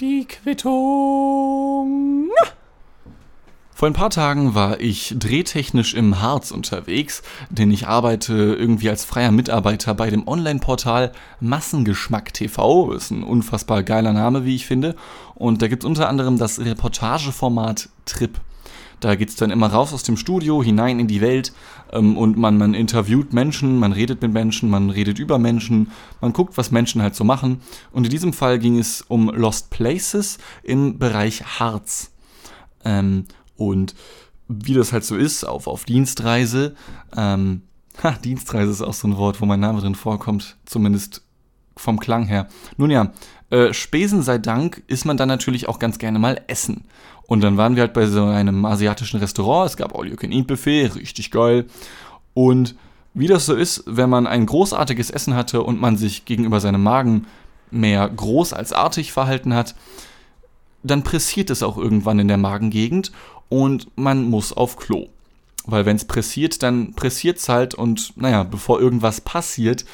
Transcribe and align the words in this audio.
Die 0.00 0.24
Quittung. 0.24 2.30
Vor 3.72 3.88
ein 3.88 3.92
paar 3.92 4.10
Tagen 4.10 4.54
war 4.54 4.80
ich 4.80 5.14
drehtechnisch 5.18 5.94
im 5.94 6.20
Harz 6.20 6.50
unterwegs, 6.50 7.22
denn 7.50 7.70
ich 7.70 7.86
arbeite 7.86 8.32
irgendwie 8.32 8.90
als 8.90 9.04
freier 9.04 9.30
Mitarbeiter 9.30 9.94
bei 9.94 10.10
dem 10.10 10.26
Online-Portal 10.26 11.12
Massengeschmack 11.40 12.34
TV. 12.34 12.92
Ist 12.92 13.10
ein 13.10 13.22
unfassbar 13.22 13.82
geiler 13.82 14.12
Name, 14.12 14.44
wie 14.44 14.56
ich 14.56 14.66
finde. 14.66 14.96
Und 15.34 15.62
da 15.62 15.68
gibt 15.68 15.84
es 15.84 15.86
unter 15.86 16.08
anderem 16.08 16.38
das 16.38 16.58
Reportageformat 16.58 17.90
Trip. 18.06 18.40
Da 19.00 19.14
geht 19.14 19.28
es 19.28 19.36
dann 19.36 19.50
immer 19.50 19.68
raus 19.68 19.92
aus 19.92 20.02
dem 20.02 20.16
Studio, 20.16 20.62
hinein 20.62 20.98
in 20.98 21.06
die 21.06 21.20
Welt 21.20 21.52
ähm, 21.92 22.16
und 22.16 22.36
man, 22.36 22.56
man 22.56 22.74
interviewt 22.74 23.32
Menschen, 23.32 23.78
man 23.78 23.92
redet 23.92 24.22
mit 24.22 24.32
Menschen, 24.32 24.70
man 24.70 24.90
redet 24.90 25.18
über 25.18 25.38
Menschen, 25.38 25.90
man 26.20 26.32
guckt, 26.32 26.56
was 26.56 26.70
Menschen 26.70 27.02
halt 27.02 27.14
so 27.14 27.24
machen. 27.24 27.60
Und 27.92 28.04
in 28.04 28.10
diesem 28.10 28.32
Fall 28.32 28.58
ging 28.58 28.78
es 28.78 29.02
um 29.02 29.28
Lost 29.28 29.70
Places 29.70 30.38
im 30.62 30.98
Bereich 30.98 31.44
Harz. 31.44 32.12
Ähm, 32.84 33.24
und 33.56 33.94
wie 34.48 34.74
das 34.74 34.92
halt 34.92 35.04
so 35.04 35.16
ist, 35.16 35.44
auf, 35.44 35.66
auf 35.66 35.84
Dienstreise, 35.84 36.74
ähm, 37.16 37.62
ha, 38.02 38.12
Dienstreise 38.12 38.70
ist 38.70 38.82
auch 38.82 38.94
so 38.94 39.08
ein 39.08 39.16
Wort, 39.16 39.40
wo 39.40 39.46
mein 39.46 39.60
Name 39.60 39.80
drin 39.80 39.94
vorkommt, 39.94 40.56
zumindest 40.64 41.22
vom 41.76 42.00
Klang 42.00 42.24
her. 42.24 42.48
Nun 42.78 42.90
ja, 42.90 43.12
äh, 43.50 43.72
Spesen 43.72 44.22
sei 44.22 44.38
Dank 44.38 44.82
ist 44.86 45.04
man 45.04 45.16
dann 45.16 45.28
natürlich 45.28 45.68
auch 45.68 45.78
ganz 45.78 45.98
gerne 45.98 46.18
mal 46.18 46.40
essen. 46.46 46.84
Und 47.26 47.40
dann 47.42 47.56
waren 47.56 47.74
wir 47.74 47.82
halt 47.82 47.92
bei 47.92 48.06
so 48.06 48.24
einem 48.24 48.64
asiatischen 48.64 49.18
Restaurant. 49.18 49.70
Es 49.70 49.76
gab 49.76 49.96
All-You-Can-Eat-Buffet, 49.96 50.94
richtig 50.94 51.30
geil. 51.30 51.66
Und 52.34 52.76
wie 53.14 53.26
das 53.26 53.46
so 53.46 53.54
ist, 53.54 53.82
wenn 53.86 54.10
man 54.10 54.26
ein 54.26 54.46
großartiges 54.46 55.10
Essen 55.10 55.34
hatte 55.34 55.62
und 55.62 55.80
man 55.80 55.96
sich 55.96 56.24
gegenüber 56.24 56.60
seinem 56.60 56.82
Magen 56.82 57.26
mehr 57.70 58.08
groß 58.08 58.52
als 58.52 58.72
artig 58.72 59.12
verhalten 59.12 59.54
hat, 59.54 59.74
dann 60.82 61.02
pressiert 61.02 61.50
es 61.50 61.62
auch 61.62 61.78
irgendwann 61.78 62.18
in 62.18 62.28
der 62.28 62.36
Magengegend 62.36 63.10
und 63.48 63.88
man 63.96 64.24
muss 64.24 64.52
auf 64.52 64.76
Klo. 64.76 65.08
Weil 65.64 65.84
wenn 65.84 65.96
es 65.96 66.04
pressiert, 66.04 66.62
dann 66.62 66.94
pressiert 66.94 67.38
es 67.38 67.48
halt 67.48 67.74
und 67.74 68.12
naja, 68.16 68.44
bevor 68.44 68.80
irgendwas 68.80 69.20
passiert, 69.20 69.84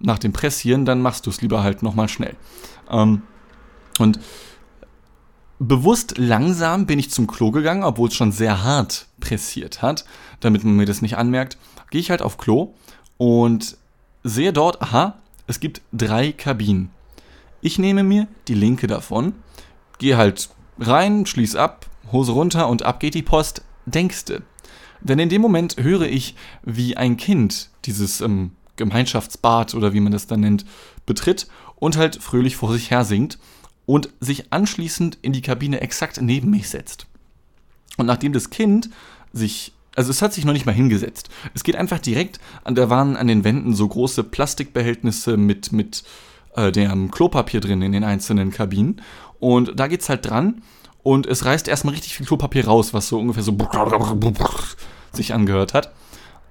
nach 0.00 0.18
dem 0.18 0.32
Pressieren, 0.32 0.84
dann 0.84 1.00
machst 1.00 1.26
du 1.26 1.30
es 1.30 1.40
lieber 1.42 1.62
halt 1.62 1.82
nochmal 1.82 2.08
schnell. 2.08 2.34
Ähm, 2.90 3.22
und 3.98 4.18
bewusst 5.68 6.18
langsam 6.18 6.86
bin 6.86 6.98
ich 6.98 7.10
zum 7.10 7.26
Klo 7.26 7.50
gegangen, 7.50 7.84
obwohl 7.84 8.08
es 8.08 8.14
schon 8.14 8.32
sehr 8.32 8.64
hart 8.64 9.06
pressiert 9.20 9.80
hat, 9.80 10.04
damit 10.40 10.64
man 10.64 10.76
mir 10.76 10.86
das 10.86 11.02
nicht 11.02 11.16
anmerkt. 11.16 11.56
Gehe 11.90 12.00
ich 12.00 12.10
halt 12.10 12.22
auf 12.22 12.36
Klo 12.36 12.74
und 13.16 13.76
sehe 14.24 14.52
dort, 14.52 14.82
aha, 14.82 15.18
es 15.46 15.60
gibt 15.60 15.82
drei 15.92 16.32
Kabinen. 16.32 16.90
Ich 17.60 17.78
nehme 17.78 18.02
mir 18.02 18.26
die 18.48 18.54
linke 18.54 18.86
davon, 18.86 19.34
gehe 19.98 20.16
halt 20.16 20.50
rein, 20.78 21.26
schließe 21.26 21.60
ab, 21.60 21.86
Hose 22.10 22.32
runter 22.32 22.68
und 22.68 22.82
ab 22.82 22.98
geht 22.98 23.14
die 23.14 23.22
Post, 23.22 23.62
denkste. 23.86 24.42
Denn 25.00 25.18
in 25.18 25.28
dem 25.28 25.42
Moment 25.42 25.76
höre 25.78 26.02
ich, 26.02 26.34
wie 26.62 26.96
ein 26.96 27.16
Kind 27.16 27.70
dieses 27.84 28.20
ähm, 28.20 28.52
Gemeinschaftsbad 28.76 29.74
oder 29.74 29.92
wie 29.92 30.00
man 30.00 30.12
das 30.12 30.26
dann 30.26 30.40
nennt, 30.40 30.64
betritt 31.06 31.46
und 31.76 31.96
halt 31.96 32.16
fröhlich 32.22 32.56
vor 32.56 32.72
sich 32.72 32.90
her 32.90 33.04
singt 33.04 33.38
und 33.92 34.08
sich 34.20 34.54
anschließend 34.54 35.18
in 35.20 35.34
die 35.34 35.42
Kabine 35.42 35.82
exakt 35.82 36.18
neben 36.18 36.48
mich 36.48 36.70
setzt. 36.70 37.06
Und 37.98 38.06
nachdem 38.06 38.32
das 38.32 38.48
Kind 38.48 38.88
sich 39.34 39.74
also 39.94 40.10
es 40.10 40.22
hat 40.22 40.32
sich 40.32 40.46
noch 40.46 40.54
nicht 40.54 40.64
mal 40.64 40.72
hingesetzt. 40.72 41.28
Es 41.52 41.62
geht 41.62 41.76
einfach 41.76 41.98
direkt, 41.98 42.40
da 42.64 42.88
waren 42.88 43.18
an 43.18 43.26
den 43.26 43.44
Wänden 43.44 43.74
so 43.74 43.86
große 43.86 44.24
Plastikbehältnisse 44.24 45.36
mit, 45.36 45.72
mit 45.72 46.04
äh, 46.56 46.72
dem 46.72 47.10
Klopapier 47.10 47.60
drin 47.60 47.82
in 47.82 47.92
den 47.92 48.02
einzelnen 48.02 48.50
Kabinen. 48.50 49.02
Und 49.38 49.78
da 49.78 49.88
geht's 49.88 50.08
halt 50.08 50.24
dran 50.24 50.62
und 51.02 51.26
es 51.26 51.44
reißt 51.44 51.68
erstmal 51.68 51.92
richtig 51.92 52.14
viel 52.16 52.24
Klopapier 52.24 52.64
raus, 52.64 52.94
was 52.94 53.08
so 53.08 53.20
ungefähr 53.20 53.42
so 53.42 53.54
sich 55.12 55.34
angehört 55.34 55.74
hat. 55.74 55.92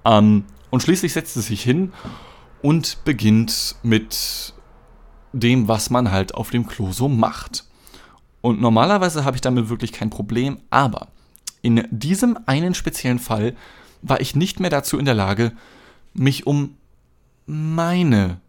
Ähm, 0.05 0.45
und 0.69 0.83
schließlich 0.83 1.13
setzt 1.13 1.35
es 1.35 1.47
sich 1.47 1.63
hin 1.63 1.93
und 2.61 3.03
beginnt 3.03 3.77
mit 3.81 4.53
dem, 5.33 5.67
was 5.67 5.89
man 5.89 6.11
halt 6.11 6.35
auf 6.35 6.49
dem 6.49 6.67
Klo 6.67 6.91
so 6.91 7.07
macht. 7.07 7.65
Und 8.41 8.59
normalerweise 8.59 9.23
habe 9.23 9.37
ich 9.37 9.41
damit 9.41 9.69
wirklich 9.69 9.91
kein 9.91 10.09
Problem, 10.09 10.57
aber 10.69 11.07
in 11.61 11.87
diesem 11.91 12.37
einen 12.45 12.73
speziellen 12.73 13.19
Fall 13.19 13.55
war 14.01 14.19
ich 14.19 14.35
nicht 14.35 14.59
mehr 14.59 14.71
dazu 14.71 14.97
in 14.97 15.05
der 15.05 15.13
Lage, 15.13 15.51
mich 16.13 16.47
um 16.47 16.75
meine 17.45 18.39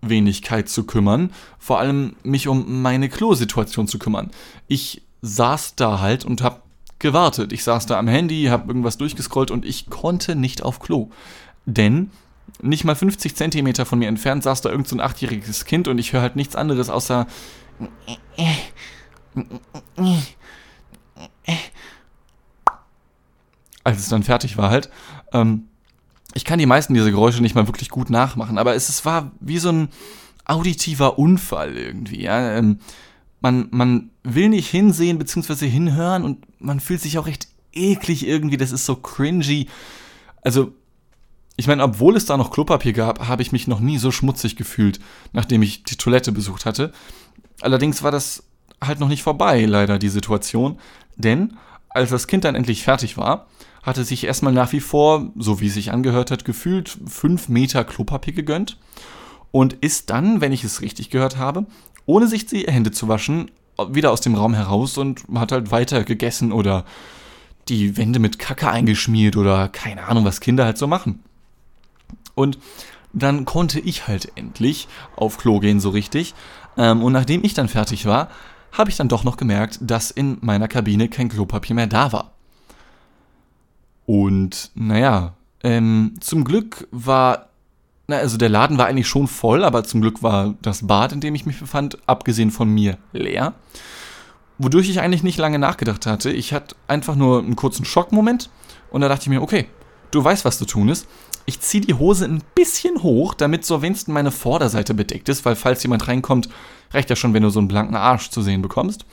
Wenigkeit 0.00 0.68
zu 0.68 0.84
kümmern, 0.84 1.30
vor 1.58 1.78
allem 1.78 2.16
mich 2.22 2.48
um 2.48 2.82
meine 2.82 3.08
Klosituation 3.08 3.88
zu 3.88 3.98
kümmern. 3.98 4.30
Ich 4.66 5.02
saß 5.22 5.76
da 5.76 6.00
halt 6.00 6.24
und 6.24 6.42
hab 6.42 6.62
gewartet. 6.98 7.52
Ich 7.52 7.64
saß 7.64 7.86
da 7.86 7.98
am 7.98 8.08
Handy, 8.08 8.44
hab 8.44 8.68
irgendwas 8.68 8.98
durchgescrollt 8.98 9.50
und 9.50 9.64
ich 9.64 9.90
konnte 9.90 10.34
nicht 10.34 10.62
auf 10.62 10.80
Klo. 10.80 11.10
Denn 11.66 12.10
nicht 12.62 12.84
mal 12.84 12.94
50 12.94 13.34
Zentimeter 13.34 13.86
von 13.86 13.98
mir 13.98 14.08
entfernt 14.08 14.42
saß 14.42 14.60
da 14.62 14.70
irgend 14.70 14.88
so 14.88 14.96
ein 14.96 15.00
achtjähriges 15.00 15.64
Kind 15.64 15.88
und 15.88 15.98
ich 15.98 16.12
höre 16.12 16.22
halt 16.22 16.36
nichts 16.36 16.56
anderes 16.56 16.90
außer 16.90 17.26
als 23.84 23.98
es 23.98 24.08
dann 24.08 24.22
fertig 24.22 24.56
war 24.56 24.70
halt. 24.70 24.90
Ähm, 25.32 25.68
ich 26.34 26.44
kann 26.44 26.58
die 26.58 26.66
meisten 26.66 26.94
dieser 26.94 27.10
Geräusche 27.10 27.40
nicht 27.40 27.54
mal 27.54 27.68
wirklich 27.68 27.88
gut 27.88 28.10
nachmachen, 28.10 28.58
aber 28.58 28.74
es, 28.74 28.88
es 28.88 29.04
war 29.04 29.32
wie 29.40 29.58
so 29.58 29.70
ein 29.70 29.88
auditiver 30.44 31.18
Unfall 31.18 31.76
irgendwie. 31.76 32.22
Ja? 32.22 32.56
Ähm, 32.56 32.80
man, 33.40 33.68
man 33.70 34.10
will 34.22 34.48
nicht 34.48 34.68
hinsehen 34.68 35.18
bzw. 35.18 35.68
hinhören 35.68 36.24
und 36.24 36.46
man 36.60 36.80
fühlt 36.80 37.00
sich 37.00 37.18
auch 37.18 37.26
recht 37.26 37.48
eklig 37.72 38.26
irgendwie. 38.26 38.56
Das 38.56 38.72
ist 38.72 38.86
so 38.86 38.96
cringy. 38.96 39.68
Also 40.42 40.72
ich 41.56 41.66
meine, 41.66 41.82
obwohl 41.82 42.16
es 42.16 42.26
da 42.26 42.36
noch 42.36 42.50
Klopapier 42.50 42.92
gab, 42.92 43.28
habe 43.28 43.42
ich 43.42 43.52
mich 43.52 43.66
noch 43.66 43.80
nie 43.80 43.98
so 43.98 44.10
schmutzig 44.10 44.56
gefühlt, 44.56 45.00
nachdem 45.32 45.62
ich 45.62 45.84
die 45.84 45.96
Toilette 45.96 46.32
besucht 46.32 46.66
hatte. 46.66 46.92
Allerdings 47.60 48.02
war 48.02 48.10
das 48.10 48.44
halt 48.82 49.00
noch 49.00 49.08
nicht 49.08 49.22
vorbei, 49.22 49.64
leider, 49.64 49.98
die 49.98 50.10
Situation. 50.10 50.78
Denn 51.16 51.56
als 51.88 52.10
das 52.10 52.26
Kind 52.26 52.44
dann 52.44 52.54
endlich 52.54 52.82
fertig 52.82 53.16
war, 53.16 53.46
hatte 53.82 54.04
sich 54.04 54.24
erstmal 54.24 54.52
nach 54.52 54.72
wie 54.72 54.80
vor, 54.80 55.30
so 55.36 55.60
wie 55.60 55.68
es 55.68 55.74
sich 55.74 55.92
angehört 55.92 56.30
hat, 56.30 56.44
gefühlt 56.44 56.98
fünf 57.06 57.48
Meter 57.48 57.84
Klopapier 57.84 58.34
gegönnt 58.34 58.78
und 59.50 59.72
ist 59.74 60.10
dann, 60.10 60.40
wenn 60.40 60.52
ich 60.52 60.64
es 60.64 60.82
richtig 60.82 61.08
gehört 61.08 61.38
habe, 61.38 61.66
ohne 62.04 62.26
sich 62.26 62.46
die 62.46 62.64
Hände 62.66 62.90
zu 62.90 63.08
waschen, 63.08 63.50
wieder 63.88 64.10
aus 64.10 64.20
dem 64.20 64.34
Raum 64.34 64.54
heraus 64.54 64.98
und 64.98 65.22
hat 65.34 65.52
halt 65.52 65.70
weiter 65.70 66.04
gegessen 66.04 66.52
oder 66.52 66.84
die 67.68 67.96
Wände 67.96 68.18
mit 68.18 68.38
Kacke 68.38 68.68
eingeschmiert 68.68 69.36
oder 69.36 69.68
keine 69.68 70.04
Ahnung, 70.04 70.24
was 70.24 70.40
Kinder 70.40 70.64
halt 70.64 70.78
so 70.78 70.86
machen. 70.86 71.22
Und 72.36 72.58
dann 73.12 73.46
konnte 73.46 73.80
ich 73.80 74.06
halt 74.06 74.30
endlich 74.36 74.86
auf 75.16 75.38
Klo 75.38 75.58
gehen 75.58 75.80
so 75.80 75.90
richtig. 75.90 76.34
Ähm, 76.76 77.02
und 77.02 77.12
nachdem 77.12 77.42
ich 77.42 77.54
dann 77.54 77.68
fertig 77.68 78.06
war, 78.06 78.28
habe 78.72 78.90
ich 78.90 78.96
dann 78.96 79.08
doch 79.08 79.24
noch 79.24 79.38
gemerkt, 79.38 79.78
dass 79.80 80.10
in 80.10 80.38
meiner 80.42 80.68
Kabine 80.68 81.08
kein 81.08 81.30
Klopapier 81.30 81.74
mehr 81.74 81.86
da 81.86 82.12
war. 82.12 82.32
Und 84.04 84.70
naja, 84.74 85.32
ähm, 85.64 86.14
zum 86.20 86.44
Glück 86.44 86.86
war, 86.90 87.48
na, 88.06 88.16
also 88.16 88.36
der 88.36 88.50
Laden 88.50 88.76
war 88.76 88.86
eigentlich 88.86 89.08
schon 89.08 89.26
voll, 89.26 89.64
aber 89.64 89.82
zum 89.82 90.02
Glück 90.02 90.22
war 90.22 90.54
das 90.60 90.86
Bad, 90.86 91.12
in 91.12 91.20
dem 91.20 91.34
ich 91.34 91.46
mich 91.46 91.58
befand, 91.58 91.98
abgesehen 92.06 92.50
von 92.50 92.68
mir, 92.68 92.98
leer. 93.12 93.54
Wodurch 94.58 94.90
ich 94.90 95.00
eigentlich 95.00 95.22
nicht 95.22 95.38
lange 95.38 95.58
nachgedacht 95.58 96.04
hatte. 96.06 96.30
Ich 96.30 96.52
hatte 96.52 96.76
einfach 96.86 97.16
nur 97.16 97.40
einen 97.40 97.56
kurzen 97.56 97.86
Schockmoment 97.86 98.50
und 98.90 99.00
da 99.00 99.08
dachte 99.08 99.22
ich 99.22 99.28
mir, 99.28 99.42
okay, 99.42 99.66
du 100.10 100.22
weißt, 100.22 100.44
was 100.44 100.58
zu 100.58 100.66
tun 100.66 100.90
ist. 100.90 101.06
Ich 101.46 101.60
ziehe 101.60 101.80
die 101.80 101.94
Hose 101.94 102.24
ein 102.24 102.42
bisschen 102.54 103.02
hoch, 103.02 103.34
damit 103.34 103.64
so 103.64 103.80
wenigstens 103.80 104.12
meine 104.12 104.32
Vorderseite 104.32 104.94
bedeckt 104.94 105.28
ist, 105.28 105.44
weil 105.44 105.56
falls 105.56 105.82
jemand 105.82 106.08
reinkommt, 106.08 106.48
reicht 106.90 107.08
ja 107.08 107.16
schon, 107.16 107.34
wenn 107.34 107.42
du 107.42 107.50
so 107.50 107.60
einen 107.60 107.68
blanken 107.68 107.96
Arsch 107.96 108.30
zu 108.30 108.42
sehen 108.42 108.62
bekommst. 108.62 109.06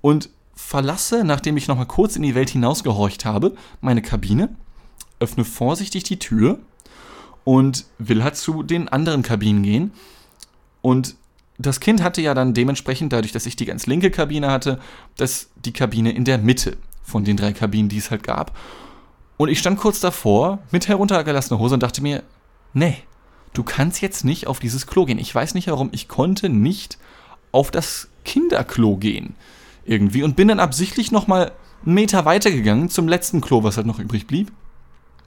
Und 0.00 0.28
verlasse, 0.54 1.22
nachdem 1.24 1.56
ich 1.56 1.68
nochmal 1.68 1.86
kurz 1.86 2.16
in 2.16 2.22
die 2.22 2.34
Welt 2.34 2.50
hinausgehorcht 2.50 3.24
habe, 3.24 3.54
meine 3.80 4.02
Kabine, 4.02 4.48
öffne 5.20 5.44
vorsichtig 5.44 6.02
die 6.02 6.18
Tür 6.18 6.58
und 7.44 7.86
will 7.98 8.24
halt 8.24 8.36
zu 8.36 8.62
den 8.64 8.88
anderen 8.88 9.22
Kabinen 9.22 9.62
gehen. 9.62 9.92
Und 10.82 11.14
das 11.58 11.80
Kind 11.80 12.02
hatte 12.02 12.20
ja 12.20 12.34
dann 12.34 12.54
dementsprechend, 12.54 13.12
dadurch, 13.12 13.32
dass 13.32 13.46
ich 13.46 13.56
die 13.56 13.64
ganz 13.64 13.86
linke 13.86 14.10
Kabine 14.10 14.50
hatte, 14.50 14.80
das, 15.16 15.48
die 15.64 15.72
Kabine 15.72 16.12
in 16.12 16.24
der 16.24 16.38
Mitte 16.38 16.76
von 17.02 17.24
den 17.24 17.36
drei 17.36 17.52
Kabinen, 17.52 17.88
die 17.88 17.98
es 17.98 18.10
halt 18.10 18.24
gab. 18.24 18.56
Und 19.36 19.48
ich 19.48 19.58
stand 19.58 19.78
kurz 19.78 20.00
davor 20.00 20.60
mit 20.70 20.88
heruntergelassener 20.88 21.58
Hose 21.58 21.74
und 21.74 21.82
dachte 21.82 22.02
mir, 22.02 22.22
nee, 22.72 22.98
du 23.52 23.62
kannst 23.62 24.00
jetzt 24.00 24.24
nicht 24.24 24.46
auf 24.46 24.58
dieses 24.58 24.86
Klo 24.86 25.04
gehen. 25.04 25.18
Ich 25.18 25.34
weiß 25.34 25.54
nicht 25.54 25.68
warum, 25.68 25.90
ich 25.92 26.08
konnte 26.08 26.48
nicht 26.48 26.98
auf 27.52 27.70
das 27.70 28.08
Kinderklo 28.24 28.96
gehen. 28.96 29.34
Irgendwie. 29.84 30.22
Und 30.22 30.36
bin 30.36 30.48
dann 30.48 30.60
absichtlich 30.60 31.12
nochmal 31.12 31.52
einen 31.84 31.94
Meter 31.94 32.24
weitergegangen 32.24 32.88
zum 32.88 33.08
letzten 33.08 33.40
Klo, 33.40 33.62
was 33.62 33.76
halt 33.76 33.86
noch 33.86 33.98
übrig 33.98 34.26
blieb. 34.26 34.52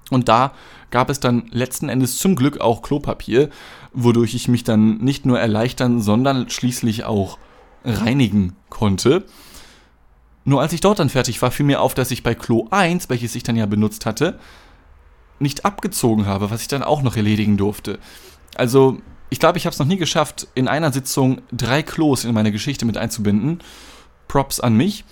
Und 0.09 0.27
da 0.27 0.53
gab 0.91 1.09
es 1.09 1.19
dann 1.19 1.47
letzten 1.51 1.88
Endes 1.88 2.17
zum 2.17 2.35
Glück 2.35 2.59
auch 2.59 2.81
Klopapier, 2.81 3.50
wodurch 3.94 4.33
ich 4.33 4.47
mich 4.47 4.63
dann 4.63 4.97
nicht 4.97 5.25
nur 5.25 5.39
erleichtern, 5.39 6.01
sondern 6.01 6.50
schließlich 6.50 7.03
auch 7.03 7.38
reinigen 7.85 8.56
konnte. 8.69 9.25
Nur 10.50 10.62
als 10.62 10.74
ich 10.74 10.81
dort 10.81 10.98
dann 10.98 11.10
fertig 11.10 11.40
war, 11.44 11.51
fiel 11.51 11.68
mir 11.68 11.80
auf, 11.80 11.94
dass 11.94 12.10
ich 12.10 12.24
bei 12.24 12.34
Klo 12.34 12.66
1, 12.72 13.07
welches 13.07 13.36
ich 13.36 13.44
dann 13.44 13.56
ja 13.56 13.68
benutzt 13.68 14.07
hatte, 14.07 14.40
nicht 15.38 15.63
abgezogen 15.63 16.25
habe, 16.25 16.50
was 16.50 16.62
ich 16.63 16.68
dann 16.68 16.81
auch 16.81 17.04
noch 17.04 17.16
erledigen 17.16 17.56
durfte. 17.56 18.00
Also, 18.56 18.98
ich 19.30 19.40
glaube, 19.40 19.60
ich 19.60 19.68
habe 19.68 19.74
es 19.75 19.80
noch 19.80 19.86
nie 19.86 19.98
geschafft, 19.98 20.48
in 20.56 20.68
einer 20.68 20.92
Sitzung 20.92 21.44
drei 21.51 21.84
Klos 21.84 22.25
in 22.25 22.34
meine 22.34 22.51
Geschichte 22.51 22.86
mit 22.86 22.98
einzubinden. 22.98 23.60
Props 24.28 24.60
an 24.60 24.74
mich. 24.74 25.06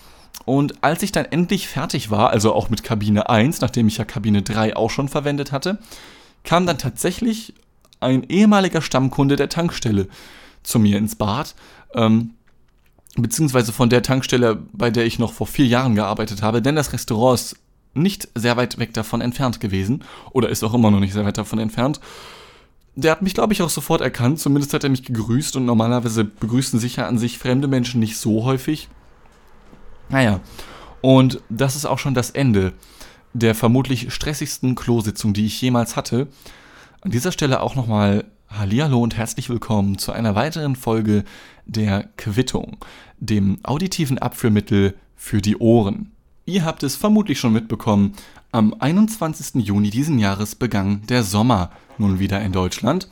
Und 0.45 0.84
als 0.84 1.04
ich 1.04 1.12
dann 1.12 1.25
endlich 1.25 1.68
fertig 1.68 2.10
war, 2.10 2.31
also 2.31 2.51
auch 2.56 2.72
mit 2.72 2.83
Kabine 2.83 3.30
1, 3.30 3.62
nachdem 3.62 3.88
ich 3.88 3.98
ja 3.98 4.06
Kabine 4.06 4.42
3 4.42 4.75
auch 4.75 4.90
schon 4.90 5.07
verwendet 5.07 5.51
hatte, 5.51 5.78
kam 6.45 6.66
dann 6.66 6.80
tatsächlich 6.80 7.54
ein 8.00 8.24
ehemaliger 8.24 8.81
Stammkunde 8.81 9.36
der 9.36 9.50
Tankstelle 9.50 10.07
zu 10.63 10.80
mir 10.80 10.98
ins 10.98 11.13
Bad, 11.13 11.54
ähm, 11.94 12.31
beziehungsweise 13.18 13.74
von 13.74 13.90
der 13.90 14.04
Tankstelle, 14.04 14.56
bei 14.74 14.90
der 14.90 15.06
ich 15.06 15.19
noch 15.19 15.34
vor 15.34 15.48
vier 15.48 15.66
Jahren 15.66 15.96
gearbeitet 15.96 16.42
habe, 16.42 16.62
denn 16.62 16.75
das 16.75 16.94
Restaurant 16.94 17.40
ist 17.40 17.56
nicht 17.94 18.30
sehr 18.36 18.58
weit 18.58 18.78
weg 18.78 18.94
davon 18.94 19.22
entfernt 19.22 19.60
gewesen, 19.60 20.04
oder 20.31 20.50
ist 20.50 20.64
auch 20.64 20.74
immer 20.74 20.92
noch 20.92 21.00
nicht 21.00 21.14
sehr 21.14 21.25
weit 21.25 21.38
davon 21.38 21.60
entfernt. 21.60 22.00
Der 22.96 23.12
hat 23.12 23.22
mich, 23.22 23.34
glaube 23.34 23.54
ich, 23.54 23.62
auch 23.62 23.69
sofort 23.69 24.02
erkannt, 24.02 24.40
zumindest 24.40 24.74
hat 24.74 24.84
er 24.84 24.90
mich 24.90 25.04
gegrüßt 25.04 25.56
und 25.56 25.66
normalerweise 25.66 26.24
begrüßen 26.24 26.80
sich 26.80 26.98
ja 26.98 27.08
an 27.08 27.18
sich 27.18 27.38
fremde 27.38 27.68
Menschen 27.68 28.00
nicht 28.00 28.18
so 28.18 28.44
häufig. 28.44 28.88
Naja, 30.10 30.40
und 31.02 31.42
das 31.50 31.75
ist 31.75 31.86
auch 31.86 32.00
schon 32.00 32.14
das 32.14 32.31
Ende 32.31 32.74
der 33.34 33.54
vermutlich 33.54 34.12
stressigsten 34.14 34.74
Klositzung, 34.74 35.34
die 35.34 35.46
ich 35.46 35.62
jemals 35.62 35.96
hatte. 35.96 36.28
An 37.02 37.12
dieser 37.12 37.31
Stelle 37.31 37.62
auch 37.62 37.75
nochmal 37.75 38.25
Hallihallo 38.49 39.01
und 39.01 39.17
herzlich 39.17 39.49
willkommen 39.49 39.97
zu 39.97 40.13
einer 40.13 40.33
weiteren 40.33 40.77
Folge 40.77 41.25
der 41.65 42.09
Quittung, 42.15 42.77
dem 43.19 43.59
auditiven 43.63 44.17
Abführmittel 44.17 44.95
für 45.15 45.41
die 45.41 45.57
Ohren. 45.57 46.11
Ihr 46.45 46.63
habt 46.63 46.81
es 46.83 46.95
vermutlich 46.95 47.39
schon 47.39 47.51
mitbekommen, 47.51 48.13
am 48.53 48.73
21. 48.79 49.65
Juni 49.65 49.89
diesen 49.89 50.17
Jahres 50.17 50.55
begann 50.55 51.01
der 51.07 51.23
Sommer 51.23 51.71
nun 51.97 52.19
wieder 52.19 52.41
in 52.41 52.53
Deutschland. 52.53 53.09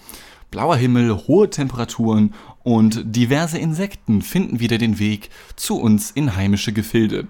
Blauer 0.52 0.78
Himmel, 0.78 1.14
hohe 1.28 1.50
Temperaturen 1.50 2.34
und 2.64 3.04
diverse 3.06 3.58
Insekten 3.58 4.22
finden 4.22 4.62
wieder 4.62 4.78
den 4.78 5.00
Weg 5.00 5.30
zu 5.58 5.78
uns 5.78 6.12
in 6.12 6.38
heimische 6.38 6.72
Gefilde. 6.72 7.28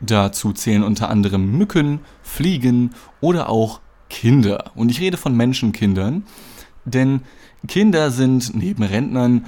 Dazu 0.00 0.52
zählen 0.52 0.82
unter 0.82 1.08
anderem 1.08 1.56
Mücken, 1.56 2.00
Fliegen 2.22 2.90
oder 3.20 3.48
auch 3.48 3.80
Kinder. 4.10 4.72
Und 4.74 4.90
ich 4.90 5.00
rede 5.00 5.16
von 5.16 5.36
Menschenkindern, 5.36 6.24
denn 6.86 7.20
Kinder 7.68 8.10
sind 8.10 8.54
neben 8.54 8.82
Rentnern, 8.82 9.46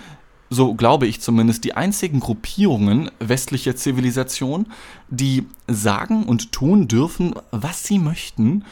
so 0.50 0.74
glaube 0.74 1.06
ich 1.06 1.20
zumindest, 1.20 1.64
die 1.64 1.74
einzigen 1.74 2.20
Gruppierungen 2.20 3.10
westlicher 3.20 3.76
Zivilisation, 3.76 4.66
die 5.08 5.46
sagen 5.66 6.24
und 6.24 6.52
tun 6.52 6.88
dürfen, 6.88 7.34
was 7.50 7.84
sie 7.84 7.98
möchten, 7.98 8.64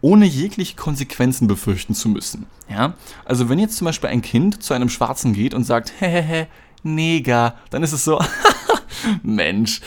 ohne 0.00 0.26
jegliche 0.26 0.76
Konsequenzen 0.76 1.46
befürchten 1.46 1.94
zu 1.94 2.08
müssen. 2.08 2.46
Ja? 2.68 2.94
Also 3.24 3.48
wenn 3.48 3.58
jetzt 3.58 3.76
zum 3.76 3.84
Beispiel 3.86 4.10
ein 4.10 4.22
Kind 4.22 4.62
zu 4.62 4.74
einem 4.74 4.88
Schwarzen 4.88 5.32
geht 5.32 5.54
und 5.54 5.64
sagt, 5.64 5.92
hehehe, 6.00 6.48
Neger, 6.82 7.54
dann 7.68 7.82
ist 7.82 7.92
es 7.92 8.04
so, 8.04 8.18
Mensch, 9.22 9.80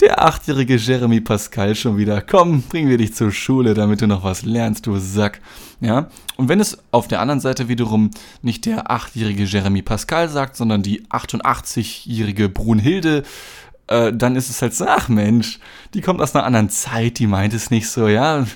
der 0.00 0.24
achtjährige 0.24 0.76
Jeremy 0.76 1.20
Pascal 1.20 1.74
schon 1.74 1.96
wieder. 1.96 2.20
Komm, 2.20 2.62
bringen 2.62 2.88
wir 2.88 2.98
dich 2.98 3.14
zur 3.14 3.32
Schule, 3.32 3.74
damit 3.74 4.00
du 4.00 4.06
noch 4.06 4.24
was 4.24 4.42
lernst, 4.42 4.86
du 4.86 4.98
Sack. 4.98 5.40
Ja? 5.80 6.08
Und 6.36 6.48
wenn 6.48 6.60
es 6.60 6.78
auf 6.90 7.08
der 7.08 7.20
anderen 7.20 7.40
Seite 7.40 7.68
wiederum 7.68 8.10
nicht 8.42 8.66
der 8.66 8.90
achtjährige 8.90 9.44
Jeremy 9.44 9.82
Pascal 9.82 10.28
sagt, 10.28 10.56
sondern 10.56 10.82
die 10.82 11.04
88-jährige 11.06 12.48
Brunhilde, 12.48 13.22
äh, 13.86 14.12
dann 14.12 14.36
ist 14.36 14.50
es 14.50 14.62
halt 14.62 14.74
so, 14.74 14.86
ach 14.86 15.08
Mensch, 15.08 15.58
die 15.92 16.00
kommt 16.00 16.20
aus 16.20 16.34
einer 16.34 16.44
anderen 16.44 16.70
Zeit, 16.70 17.18
die 17.18 17.26
meint 17.26 17.54
es 17.54 17.70
nicht 17.70 17.88
so, 17.88 18.08
ja. 18.08 18.46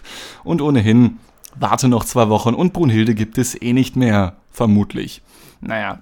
Und 0.44 0.62
ohnehin, 0.62 1.18
warte 1.54 1.88
noch 1.88 2.04
zwei 2.04 2.28
Wochen 2.28 2.54
und 2.54 2.72
Brunhilde 2.72 3.14
gibt 3.14 3.38
es 3.38 3.60
eh 3.60 3.72
nicht 3.72 3.96
mehr, 3.96 4.36
vermutlich. 4.52 5.22
Naja. 5.60 6.00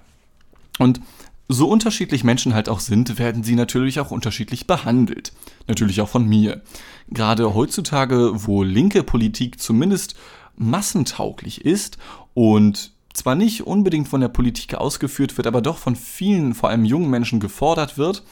Und 0.79 1.01
so 1.47 1.67
unterschiedlich 1.69 2.23
Menschen 2.23 2.53
halt 2.53 2.69
auch 2.69 2.79
sind, 2.79 3.19
werden 3.19 3.43
sie 3.43 3.55
natürlich 3.55 3.99
auch 3.99 4.11
unterschiedlich 4.11 4.67
behandelt. 4.67 5.31
Natürlich 5.67 6.01
auch 6.01 6.09
von 6.09 6.27
mir. 6.27 6.61
Gerade 7.09 7.53
heutzutage, 7.53 8.31
wo 8.45 8.63
linke 8.63 9.03
Politik 9.03 9.59
zumindest 9.59 10.15
massentauglich 10.57 11.63
ist 11.63 11.97
und 12.33 12.91
zwar 13.13 13.35
nicht 13.35 13.65
unbedingt 13.65 14.07
von 14.07 14.21
der 14.21 14.27
Politik 14.27 14.75
ausgeführt 14.75 15.37
wird, 15.37 15.47
aber 15.47 15.61
doch 15.61 15.77
von 15.77 15.95
vielen, 15.95 16.53
vor 16.53 16.69
allem 16.69 16.85
jungen 16.85 17.09
Menschen 17.09 17.39
gefordert 17.39 17.97
wird, 17.97 18.23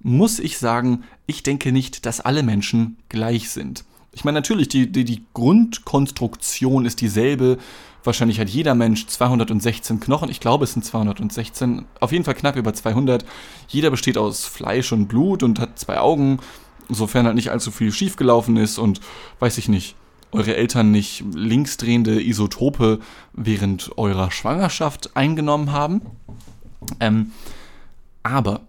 muss 0.00 0.38
ich 0.38 0.58
sagen, 0.58 1.04
ich 1.26 1.42
denke 1.42 1.72
nicht, 1.72 2.06
dass 2.06 2.20
alle 2.20 2.42
Menschen 2.42 2.96
gleich 3.08 3.50
sind. 3.50 3.84
Ich 4.14 4.24
meine, 4.24 4.36
natürlich, 4.36 4.68
die, 4.68 4.90
die, 4.90 5.04
die 5.04 5.24
Grundkonstruktion 5.34 6.86
ist 6.86 7.00
dieselbe 7.00 7.58
Wahrscheinlich 8.04 8.38
hat 8.38 8.50
jeder 8.50 8.74
Mensch 8.74 9.06
216 9.06 9.98
Knochen. 9.98 10.28
Ich 10.28 10.38
glaube, 10.38 10.64
es 10.64 10.74
sind 10.74 10.84
216. 10.84 11.86
Auf 12.00 12.12
jeden 12.12 12.24
Fall 12.24 12.34
knapp 12.34 12.54
über 12.56 12.74
200. 12.74 13.24
Jeder 13.66 13.90
besteht 13.90 14.18
aus 14.18 14.44
Fleisch 14.44 14.92
und 14.92 15.08
Blut 15.08 15.42
und 15.42 15.58
hat 15.58 15.78
zwei 15.78 15.98
Augen. 15.98 16.38
Sofern 16.90 17.24
halt 17.24 17.34
nicht 17.34 17.50
allzu 17.50 17.70
viel 17.70 17.90
schiefgelaufen 17.92 18.58
ist 18.58 18.76
und 18.76 19.00
weiß 19.38 19.56
ich 19.56 19.68
nicht, 19.68 19.96
eure 20.32 20.54
Eltern 20.54 20.90
nicht 20.90 21.24
linksdrehende 21.32 22.22
Isotope 22.22 22.98
während 23.32 23.96
eurer 23.96 24.30
Schwangerschaft 24.30 25.16
eingenommen 25.16 25.72
haben. 25.72 26.02
Ähm, 27.00 27.32
aber 28.22 28.60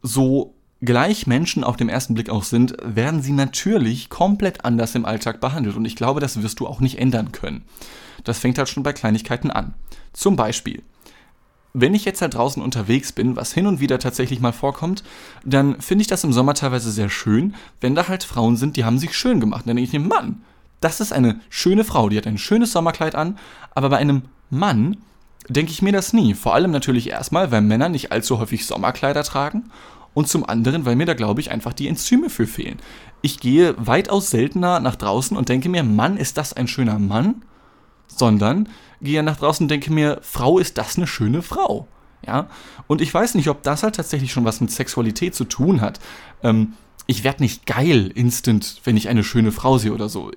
so 0.00 0.54
gleich 0.82 1.26
Menschen 1.26 1.64
auf 1.64 1.76
dem 1.76 1.88
ersten 1.88 2.14
Blick 2.14 2.30
auch 2.30 2.44
sind, 2.44 2.76
werden 2.82 3.22
sie 3.22 3.32
natürlich 3.32 4.08
komplett 4.08 4.64
anders 4.64 4.94
im 4.94 5.04
Alltag 5.04 5.40
behandelt. 5.40 5.76
Und 5.76 5.84
ich 5.84 5.96
glaube, 5.96 6.20
das 6.20 6.42
wirst 6.42 6.60
du 6.60 6.66
auch 6.66 6.80
nicht 6.80 6.98
ändern 6.98 7.32
können. 7.32 7.64
Das 8.24 8.38
fängt 8.38 8.58
halt 8.58 8.68
schon 8.68 8.82
bei 8.82 8.92
Kleinigkeiten 8.92 9.50
an. 9.50 9.74
Zum 10.12 10.36
Beispiel, 10.36 10.82
wenn 11.72 11.94
ich 11.94 12.04
jetzt 12.04 12.20
da 12.20 12.28
draußen 12.28 12.62
unterwegs 12.62 13.12
bin, 13.12 13.36
was 13.36 13.52
hin 13.52 13.66
und 13.66 13.80
wieder 13.80 13.98
tatsächlich 13.98 14.40
mal 14.40 14.52
vorkommt, 14.52 15.04
dann 15.44 15.80
finde 15.80 16.02
ich 16.02 16.08
das 16.08 16.24
im 16.24 16.32
Sommer 16.32 16.54
teilweise 16.54 16.90
sehr 16.90 17.10
schön, 17.10 17.54
wenn 17.80 17.94
da 17.94 18.08
halt 18.08 18.24
Frauen 18.24 18.56
sind, 18.56 18.76
die 18.76 18.84
haben 18.84 18.98
sich 18.98 19.16
schön 19.16 19.40
gemacht. 19.40 19.62
Dann 19.66 19.76
denke 19.76 19.88
ich 19.88 19.92
mir, 19.92 20.06
Mann, 20.06 20.42
das 20.80 21.00
ist 21.00 21.12
eine 21.12 21.40
schöne 21.48 21.84
Frau, 21.84 22.08
die 22.08 22.16
hat 22.16 22.26
ein 22.26 22.38
schönes 22.38 22.72
Sommerkleid 22.72 23.14
an, 23.14 23.38
aber 23.74 23.90
bei 23.90 23.98
einem 23.98 24.22
Mann 24.48 24.96
denke 25.48 25.70
ich 25.70 25.82
mir 25.82 25.92
das 25.92 26.12
nie. 26.12 26.34
Vor 26.34 26.54
allem 26.54 26.70
natürlich 26.70 27.10
erstmal, 27.10 27.52
weil 27.52 27.60
Männer 27.60 27.88
nicht 27.88 28.10
allzu 28.12 28.38
häufig 28.38 28.66
Sommerkleider 28.66 29.22
tragen 29.22 29.70
und 30.14 30.28
zum 30.28 30.44
anderen, 30.44 30.84
weil 30.84 30.96
mir 30.96 31.06
da, 31.06 31.14
glaube 31.14 31.40
ich, 31.40 31.50
einfach 31.50 31.72
die 31.72 31.88
Enzyme 31.88 32.30
für 32.30 32.46
fehlen. 32.46 32.78
Ich 33.22 33.40
gehe 33.40 33.74
weitaus 33.78 34.30
seltener 34.30 34.80
nach 34.80 34.96
draußen 34.96 35.36
und 35.36 35.48
denke 35.48 35.68
mir, 35.68 35.82
Mann, 35.82 36.16
ist 36.16 36.36
das 36.36 36.52
ein 36.52 36.68
schöner 36.68 36.98
Mann? 36.98 37.42
Sondern 38.08 38.68
gehe 39.00 39.22
nach 39.22 39.36
draußen 39.36 39.64
und 39.64 39.68
denke 39.68 39.92
mir, 39.92 40.18
Frau, 40.22 40.58
ist 40.58 40.78
das 40.78 40.96
eine 40.96 41.06
schöne 41.06 41.42
Frau? 41.42 41.86
Ja, 42.26 42.48
und 42.86 43.00
ich 43.00 43.12
weiß 43.12 43.34
nicht, 43.34 43.48
ob 43.48 43.62
das 43.62 43.82
halt 43.82 43.94
tatsächlich 43.94 44.32
schon 44.32 44.44
was 44.44 44.60
mit 44.60 44.70
Sexualität 44.70 45.34
zu 45.34 45.44
tun 45.44 45.80
hat. 45.80 46.00
Ähm, 46.42 46.74
ich 47.06 47.24
werde 47.24 47.42
nicht 47.42 47.66
geil 47.66 48.08
instant, 48.14 48.80
wenn 48.84 48.96
ich 48.96 49.08
eine 49.08 49.24
schöne 49.24 49.52
Frau 49.52 49.78
sehe 49.78 49.92
oder 49.92 50.08
so. 50.08 50.30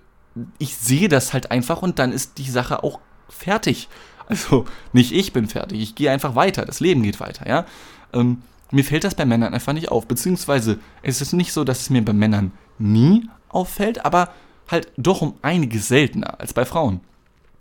Ich 0.59 0.75
sehe 0.75 1.09
das 1.09 1.33
halt 1.33 1.51
einfach 1.51 1.81
und 1.81 1.99
dann 1.99 2.13
ist 2.13 2.37
die 2.37 2.49
Sache 2.49 2.83
auch 2.83 2.99
fertig. 3.27 3.89
Also 4.25 4.63
nicht 4.93 5.11
ich 5.11 5.33
bin 5.33 5.47
fertig, 5.47 5.81
ich 5.81 5.95
gehe 5.95 6.09
einfach 6.09 6.33
weiter, 6.35 6.65
das 6.65 6.79
Leben 6.79 7.03
geht 7.03 7.19
weiter, 7.19 7.47
ja. 7.47 7.65
Ähm, 8.13 8.41
mir 8.73 8.83
fällt 8.83 9.03
das 9.03 9.15
bei 9.15 9.25
Männern 9.25 9.53
einfach 9.53 9.73
nicht 9.73 9.91
auf. 9.91 10.07
Beziehungsweise 10.07 10.79
es 11.03 11.21
ist 11.21 11.33
nicht 11.33 11.53
so, 11.53 11.63
dass 11.63 11.81
es 11.81 11.89
mir 11.89 12.03
bei 12.03 12.13
Männern 12.13 12.51
nie 12.79 13.29
auffällt, 13.49 14.03
aber 14.03 14.29
halt 14.67 14.91
doch 14.97 15.21
um 15.21 15.35
einiges 15.41 15.87
seltener 15.87 16.39
als 16.39 16.53
bei 16.53 16.65
Frauen. 16.65 17.01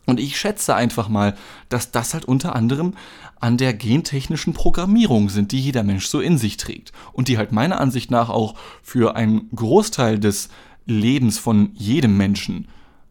Und 0.06 0.18
ich 0.18 0.36
schätze 0.36 0.74
einfach 0.74 1.08
mal, 1.08 1.36
dass 1.68 1.92
das 1.92 2.14
halt 2.14 2.24
unter 2.24 2.56
anderem 2.56 2.94
an 3.40 3.56
der 3.56 3.74
gentechnischen 3.74 4.52
Programmierung 4.52 5.28
sind, 5.28 5.52
die 5.52 5.60
jeder 5.60 5.84
Mensch 5.84 6.06
so 6.06 6.20
in 6.20 6.38
sich 6.38 6.56
trägt. 6.56 6.92
Und 7.12 7.28
die 7.28 7.38
halt 7.38 7.52
meiner 7.52 7.80
Ansicht 7.80 8.10
nach 8.10 8.28
auch 8.28 8.54
für 8.82 9.14
einen 9.14 9.48
Großteil 9.54 10.18
des 10.18 10.48
Lebens 10.86 11.38
von 11.38 11.70
jedem 11.74 12.16
Menschen 12.16 12.68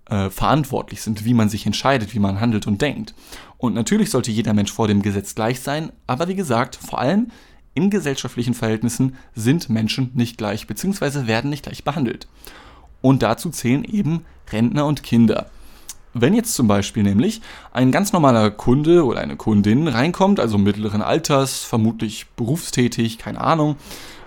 äh, 0.10 0.30
verantwortlich 0.30 1.02
sind, 1.02 1.24
wie 1.24 1.34
man 1.34 1.50
sich 1.50 1.66
entscheidet, 1.66 2.14
wie 2.14 2.20
man 2.20 2.42
handelt 2.42 2.68
und 2.68 2.82
denkt. 2.82 3.14
Und 3.58 3.76
natürlich 3.76 4.10
sollte 4.10 4.32
jeder 4.32 4.54
Mensch 4.54 4.72
vor 4.72 4.88
dem 4.88 5.04
Gesetz 5.04 5.36
gleich 5.36 5.60
sein, 5.60 5.92
aber 6.08 6.28
wie 6.28 6.36
gesagt, 6.36 6.76
vor 6.76 7.00
allem 7.00 7.28
in 7.74 7.90
gesellschaftlichen 7.90 8.54
Verhältnissen 8.54 9.16
sind 9.36 9.70
Menschen 9.70 10.12
nicht 10.14 10.38
gleich 10.38 10.68
bzw. 10.68 11.28
werden 11.28 11.50
nicht 11.50 11.64
gleich 11.64 11.84
behandelt. 11.84 12.28
Und 13.02 13.24
dazu 13.24 13.50
zählen 13.50 13.84
eben 13.84 14.26
Rentner 14.52 14.86
und 14.86 15.04
Kinder. 15.04 15.50
Wenn 16.14 16.34
jetzt 16.34 16.56
zum 16.56 16.68
Beispiel 16.68 17.04
nämlich 17.04 17.42
ein 17.72 17.92
ganz 17.92 18.12
normaler 18.12 18.52
Kunde 18.52 19.06
oder 19.06 19.22
eine 19.22 19.38
Kundin 19.38 19.88
reinkommt, 19.88 20.40
also 20.40 20.58
mittleren 20.58 21.02
Alters, 21.02 21.64
vermutlich 21.64 22.28
berufstätig, 22.36 23.18
keine 23.18 23.40
Ahnung, 23.40 23.78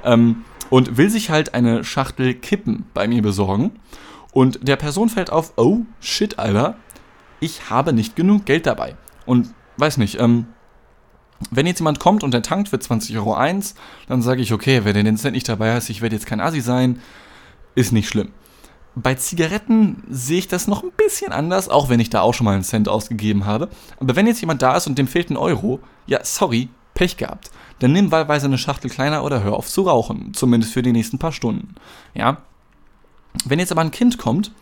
ähm, 0.03 0.45
und 0.71 0.97
will 0.97 1.11
sich 1.11 1.29
halt 1.29 1.53
eine 1.53 1.85
Schachtel 1.85 2.35
Kippen 2.35 2.87
bei 2.95 3.07
mir 3.07 3.21
besorgen, 3.21 3.73
und 4.33 4.67
der 4.67 4.77
Person 4.77 5.09
fällt 5.09 5.31
auf, 5.31 5.53
oh 5.57 5.83
shit, 6.01 6.41
Alter, 6.41 6.77
ich 7.39 7.71
habe 7.71 7.93
nicht 7.93 8.17
genug 8.17 8.45
Geld 8.47 8.67
dabei. 8.67 8.97
Und 9.27 9.55
weiß 9.77 9.97
nicht, 9.99 10.19
ähm, 10.21 10.47
Wenn 11.51 11.67
jetzt 11.67 11.81
jemand 11.81 12.01
kommt 12.01 12.23
und 12.23 12.33
der 12.33 12.43
tankt 12.43 12.69
für 12.69 12.79
20 12.79 13.17
Euro 13.17 13.37
dann 14.09 14.23
sage 14.23 14.41
ich, 14.41 14.53
okay, 14.53 14.81
wer 14.85 14.93
den 14.93 15.17
Cent 15.17 15.35
nicht 15.35 15.49
dabei 15.49 15.75
hat, 15.75 15.89
ich 15.91 16.01
werde 16.01 16.17
jetzt 16.17 16.27
kein 16.27 16.41
Assi 16.41 16.61
sein, 16.61 17.01
ist 17.75 17.93
nicht 17.93 18.09
schlimm. 18.09 18.31
Bei 18.97 19.15
Zigaretten 19.15 20.05
sehe 20.09 20.39
ich 20.39 20.49
das 20.49 20.69
noch 20.69 20.85
ein 20.85 20.93
bisschen 20.97 21.33
anders, 21.33 21.69
auch 21.69 21.89
wenn 21.89 21.99
ich 21.99 22.11
da 22.11 22.21
auch 22.21 22.33
schon 22.33 22.45
mal 22.45 22.55
einen 22.55 22.63
Cent 22.63 22.89
ausgegeben 22.89 23.45
habe. 23.45 23.69
Aber 23.99 24.15
wenn 24.15 24.29
jetzt 24.29 24.41
jemand 24.41 24.63
da 24.63 24.77
ist 24.77 24.87
und 24.87 24.97
dem 24.97 25.09
fehlt 25.09 25.31
ein 25.31 25.37
Euro, 25.37 25.81
ja, 26.07 26.21
sorry, 26.23 26.69
Pech 26.95 27.17
gehabt. 27.17 27.51
Dann 27.81 27.93
nimm 27.93 28.13
wahlweise 28.13 28.47
eine 28.47 28.57
Schachtel 28.57 28.89
kleiner 28.89 29.25
oder 29.25 29.43
hör 29.43 29.55
auf 29.55 29.69
zu 29.69 29.83
rauchen, 29.83 30.33
zumindest 30.33 30.73
für 30.73 30.83
die 30.83 30.93
nächsten 30.93 31.19
paar 31.19 31.33
Stunden. 31.33 31.75
Ja. 32.15 32.39
Wenn 33.45 33.59
jetzt 33.59 33.73
aber 33.73 33.81
ein 33.81 33.91
Kind 33.91 34.17
kommt, 34.17 34.53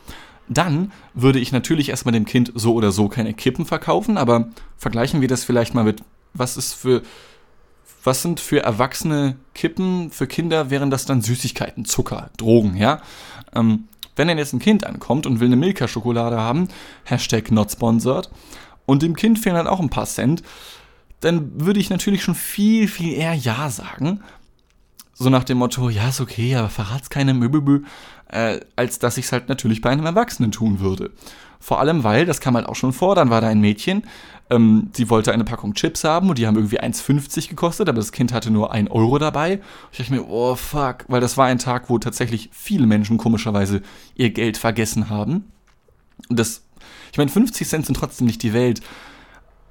dann 0.49 0.93
würde 1.13 1.39
ich 1.39 1.53
natürlich 1.53 1.91
erstmal 1.91 2.13
dem 2.13 2.25
Kind 2.25 2.53
so 2.55 2.73
oder 2.75 2.91
so 2.91 3.09
keine 3.09 3.35
Kippen 3.35 3.67
verkaufen, 3.67 4.17
aber 4.17 4.49
vergleichen 4.79 5.21
wir 5.21 5.29
das 5.29 5.45
vielleicht 5.45 5.75
mal 5.75 5.85
mit, 5.85 6.03
was 6.35 6.57
ist 6.57 6.75
für, 6.75 7.03
was 8.05 8.23
sind 8.23 8.41
für 8.41 8.63
Erwachsene 8.63 9.37
Kippen, 9.55 10.11
für 10.11 10.27
Kinder 10.27 10.71
wären 10.71 10.91
das 10.91 11.05
dann 11.05 11.23
Süßigkeiten, 11.23 11.85
Zucker, 11.85 12.31
Drogen, 12.37 12.77
ja. 12.77 13.01
Ähm, 13.55 13.89
wenn 14.17 14.29
dann 14.29 14.39
jetzt 14.39 14.53
ein 14.53 14.59
Kind 14.59 14.85
ankommt 14.85 15.27
und 15.27 15.41
will 15.41 15.47
eine 15.47 15.57
Milka-Schokolade 15.57 16.39
haben, 16.39 16.69
Hashtag 17.05 17.51
not 17.51 17.71
sponsored, 17.71 18.31
und 18.85 19.03
dem 19.03 19.17
Kind 19.17 19.39
fehlen 19.39 19.57
halt 19.57 19.69
auch 19.69 19.81
ein 19.81 19.91
paar 19.91 20.07
Cent, 20.07 20.43
dann 21.21 21.65
würde 21.65 21.81
ich 21.81 21.89
natürlich 21.89 22.23
schon 22.23 22.35
viel, 22.35 22.89
viel 22.89 23.15
eher 23.15 23.35
Ja 23.35 23.71
sagen. 23.71 24.21
So 25.15 25.29
nach 25.31 25.45
dem 25.45 25.59
Motto, 25.59 25.89
ja, 25.91 26.09
ist 26.09 26.21
okay, 26.21 26.57
aber 26.57 26.69
verrat's 26.69 27.11
keine 27.11 27.35
Möbel, 27.35 27.85
äh, 28.29 28.61
als 28.77 28.99
dass 28.99 29.19
ich 29.19 29.27
es 29.27 29.33
halt 29.33 29.49
natürlich 29.49 29.81
bei 29.81 29.91
einem 29.91 30.07
Erwachsenen 30.07 30.53
tun 30.53 30.81
würde. 30.81 31.11
Vor 31.61 31.79
allem, 31.79 32.03
weil, 32.03 32.27
das 32.27 32.41
kam 32.41 32.57
halt 32.57 32.67
auch 32.67 32.75
schon 32.75 32.93
vor, 32.93 33.15
dann 33.15 33.31
war 33.31 33.41
da 33.41 33.47
ein 33.47 33.61
Mädchen, 33.61 34.03
ähm, 34.51 34.91
sie 34.95 35.11
wollte 35.11 35.33
eine 35.33 35.45
Packung 35.45 35.75
Chips 35.75 36.03
haben 36.03 36.29
und 36.29 36.39
die 36.39 36.47
haben 36.47 36.57
irgendwie 36.57 36.81
1,50 36.81 37.49
gekostet, 37.49 37.89
aber 37.89 37.97
das 37.97 38.11
Kind 38.11 38.33
hatte 38.33 38.51
nur 38.51 38.73
1 38.73 38.91
Euro 38.91 39.19
dabei. 39.19 39.61
Ich 39.93 39.99
dachte 39.99 40.13
mir, 40.13 40.27
oh 40.29 40.57
fuck, 40.57 41.05
weil 41.09 41.21
das 41.21 41.37
war 41.37 41.47
ein 41.47 41.59
Tag, 41.59 41.89
wo 41.89 41.99
tatsächlich 41.99 42.51
viele 42.53 42.87
Menschen 42.87 43.17
komischerweise 43.17 43.83
ihr 44.15 44.31
Geld 44.31 44.57
vergessen 44.57 45.09
haben. 45.09 45.53
Und 46.29 46.39
das, 46.39 46.65
ich 47.13 47.19
meine, 47.19 47.31
50 47.31 47.69
Cent 47.69 47.87
sind 47.87 47.97
trotzdem 47.97 48.27
nicht 48.27 48.43
die 48.43 48.53
Welt. 48.53 48.81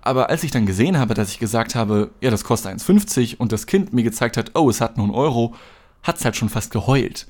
Aber 0.02 0.30
als 0.30 0.44
ich 0.44 0.52
dann 0.52 0.66
gesehen 0.66 0.98
habe, 0.98 1.14
dass 1.14 1.30
ich 1.30 1.40
gesagt 1.40 1.76
habe, 1.76 2.12
ja, 2.22 2.32
das 2.32 2.44
kostet 2.44 2.74
1,50 2.74 3.38
und 3.38 3.52
das 3.52 3.68
Kind 3.68 3.94
mir 3.94 4.04
gezeigt 4.04 4.38
hat, 4.38 4.52
oh, 4.56 4.70
es 4.70 4.82
hat 4.82 4.98
nur 4.98 5.06
einen 5.06 5.16
Euro, 5.16 5.54
hat 6.04 6.18
es 6.18 6.26
halt 6.26 6.36
schon 6.36 6.50
fast 6.50 6.72
geheult. 6.72 7.28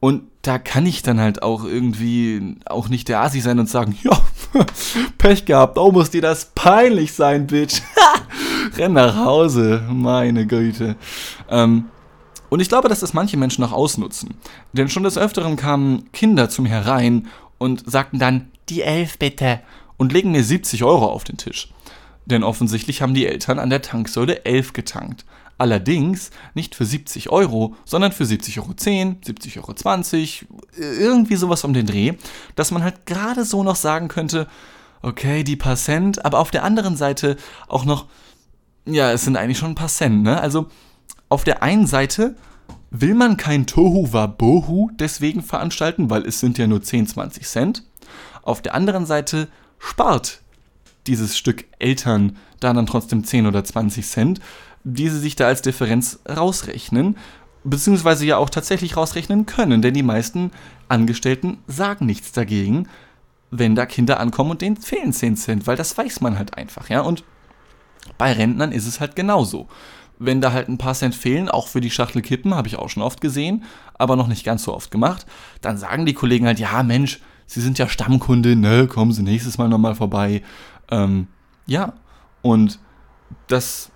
Und 0.00 0.24
da 0.42 0.58
kann 0.58 0.86
ich 0.86 1.02
dann 1.02 1.20
halt 1.20 1.42
auch 1.42 1.64
irgendwie 1.64 2.56
auch 2.66 2.88
nicht 2.88 3.08
der 3.08 3.20
Asi 3.20 3.40
sein 3.40 3.58
und 3.58 3.68
sagen, 3.68 3.96
ja, 4.02 4.18
Pech 5.18 5.44
gehabt, 5.44 5.78
oh, 5.78 5.90
muss 5.90 6.10
dir 6.10 6.22
das 6.22 6.52
peinlich 6.54 7.12
sein, 7.12 7.46
Bitch. 7.46 7.80
Renn 8.76 8.92
nach 8.92 9.16
Hause, 9.16 9.82
meine 9.90 10.46
Güte. 10.46 10.96
Ähm, 11.50 11.86
und 12.48 12.60
ich 12.60 12.68
glaube, 12.68 12.88
dass 12.88 13.00
das 13.00 13.14
manche 13.14 13.36
Menschen 13.36 13.64
auch 13.64 13.72
ausnutzen. 13.72 14.34
Denn 14.72 14.88
schon 14.88 15.02
des 15.02 15.18
Öfteren 15.18 15.56
kamen 15.56 16.10
Kinder 16.12 16.48
zu 16.48 16.62
mir 16.62 16.68
herein 16.68 17.26
und 17.58 17.90
sagten 17.90 18.18
dann, 18.18 18.50
die 18.68 18.82
Elf 18.82 19.18
bitte, 19.18 19.60
und 19.96 20.12
legen 20.12 20.32
mir 20.32 20.44
70 20.44 20.84
Euro 20.84 21.06
auf 21.06 21.24
den 21.24 21.38
Tisch. 21.38 21.68
Denn 22.26 22.42
offensichtlich 22.42 23.02
haben 23.02 23.14
die 23.14 23.26
Eltern 23.26 23.58
an 23.58 23.70
der 23.70 23.82
Tanksäule 23.82 24.44
11 24.44 24.72
getankt. 24.72 25.24
Allerdings 25.58 26.30
nicht 26.54 26.74
für 26.74 26.84
70 26.84 27.30
Euro, 27.30 27.76
sondern 27.86 28.12
für 28.12 28.24
70,10 28.24 28.58
Euro, 28.60 28.72
70,20 28.72 30.42
Euro, 30.50 30.60
irgendwie 30.76 31.36
sowas 31.36 31.64
um 31.64 31.72
den 31.72 31.86
Dreh, 31.86 32.12
dass 32.56 32.72
man 32.72 32.82
halt 32.82 33.06
gerade 33.06 33.44
so 33.44 33.62
noch 33.62 33.76
sagen 33.76 34.08
könnte, 34.08 34.48
okay, 35.00 35.44
die 35.44 35.56
paar 35.56 35.76
Cent, 35.76 36.24
aber 36.26 36.40
auf 36.40 36.50
der 36.50 36.64
anderen 36.64 36.96
Seite 36.96 37.36
auch 37.68 37.86
noch, 37.86 38.06
ja, 38.84 39.12
es 39.12 39.24
sind 39.24 39.36
eigentlich 39.36 39.58
schon 39.58 39.70
ein 39.70 39.76
paar 39.76 39.88
Cent, 39.88 40.22
ne? 40.22 40.40
Also 40.40 40.66
auf 41.28 41.44
der 41.44 41.62
einen 41.62 41.86
Seite 41.86 42.36
will 42.90 43.14
man 43.14 43.36
kein 43.36 43.66
Tohu 43.66 44.12
Wabohu 44.12 44.90
deswegen 44.94 45.42
veranstalten, 45.42 46.10
weil 46.10 46.26
es 46.26 46.40
sind 46.40 46.58
ja 46.58 46.66
nur 46.66 46.82
10, 46.82 47.06
20 47.06 47.46
Cent. 47.46 47.84
Auf 48.42 48.62
der 48.62 48.74
anderen 48.74 49.06
Seite 49.06 49.48
spart 49.78 50.42
dieses 51.06 51.36
Stück 51.36 51.64
Eltern 51.78 52.36
da 52.60 52.72
dann 52.72 52.86
trotzdem 52.86 53.24
10 53.24 53.46
oder 53.46 53.64
20 53.64 54.06
Cent, 54.06 54.40
die 54.84 55.08
sie 55.08 55.18
sich 55.18 55.36
da 55.36 55.46
als 55.46 55.62
Differenz 55.62 56.20
rausrechnen, 56.28 57.16
beziehungsweise 57.64 58.24
ja 58.24 58.36
auch 58.36 58.50
tatsächlich 58.50 58.96
rausrechnen 58.96 59.46
können, 59.46 59.82
denn 59.82 59.94
die 59.94 60.02
meisten 60.02 60.52
Angestellten 60.88 61.58
sagen 61.66 62.06
nichts 62.06 62.32
dagegen, 62.32 62.88
wenn 63.50 63.74
da 63.74 63.86
Kinder 63.86 64.20
ankommen 64.20 64.52
und 64.52 64.62
denen 64.62 64.76
fehlen 64.76 65.12
10 65.12 65.36
Cent, 65.36 65.66
weil 65.66 65.76
das 65.76 65.96
weiß 65.96 66.20
man 66.20 66.38
halt 66.38 66.56
einfach, 66.56 66.88
ja, 66.88 67.00
und 67.00 67.24
bei 68.18 68.32
Rentnern 68.32 68.72
ist 68.72 68.86
es 68.86 69.00
halt 69.00 69.16
genauso. 69.16 69.66
Wenn 70.18 70.40
da 70.40 70.52
halt 70.52 70.68
ein 70.68 70.78
paar 70.78 70.94
Cent 70.94 71.14
fehlen, 71.14 71.48
auch 71.48 71.68
für 71.68 71.80
die 71.80 71.90
Schachtel 71.90 72.22
Kippen, 72.22 72.54
habe 72.54 72.68
ich 72.68 72.76
auch 72.76 72.88
schon 72.88 73.02
oft 73.02 73.20
gesehen, 73.20 73.64
aber 73.94 74.16
noch 74.16 74.28
nicht 74.28 74.44
ganz 74.44 74.62
so 74.62 74.74
oft 74.74 74.90
gemacht, 74.90 75.26
dann 75.60 75.76
sagen 75.76 76.06
die 76.06 76.14
Kollegen 76.14 76.46
halt, 76.46 76.58
ja 76.58 76.82
Mensch, 76.82 77.20
Sie 77.48 77.60
sind 77.60 77.78
ja 77.78 77.88
Stammkunde, 77.88 78.56
ne, 78.56 78.88
kommen 78.88 79.12
Sie 79.12 79.22
nächstes 79.22 79.56
Mal 79.56 79.68
nochmal 79.68 79.94
vorbei. 79.94 80.42
Ähm, 80.90 81.28
ja, 81.66 81.94
und 82.42 82.78
das 83.48 83.90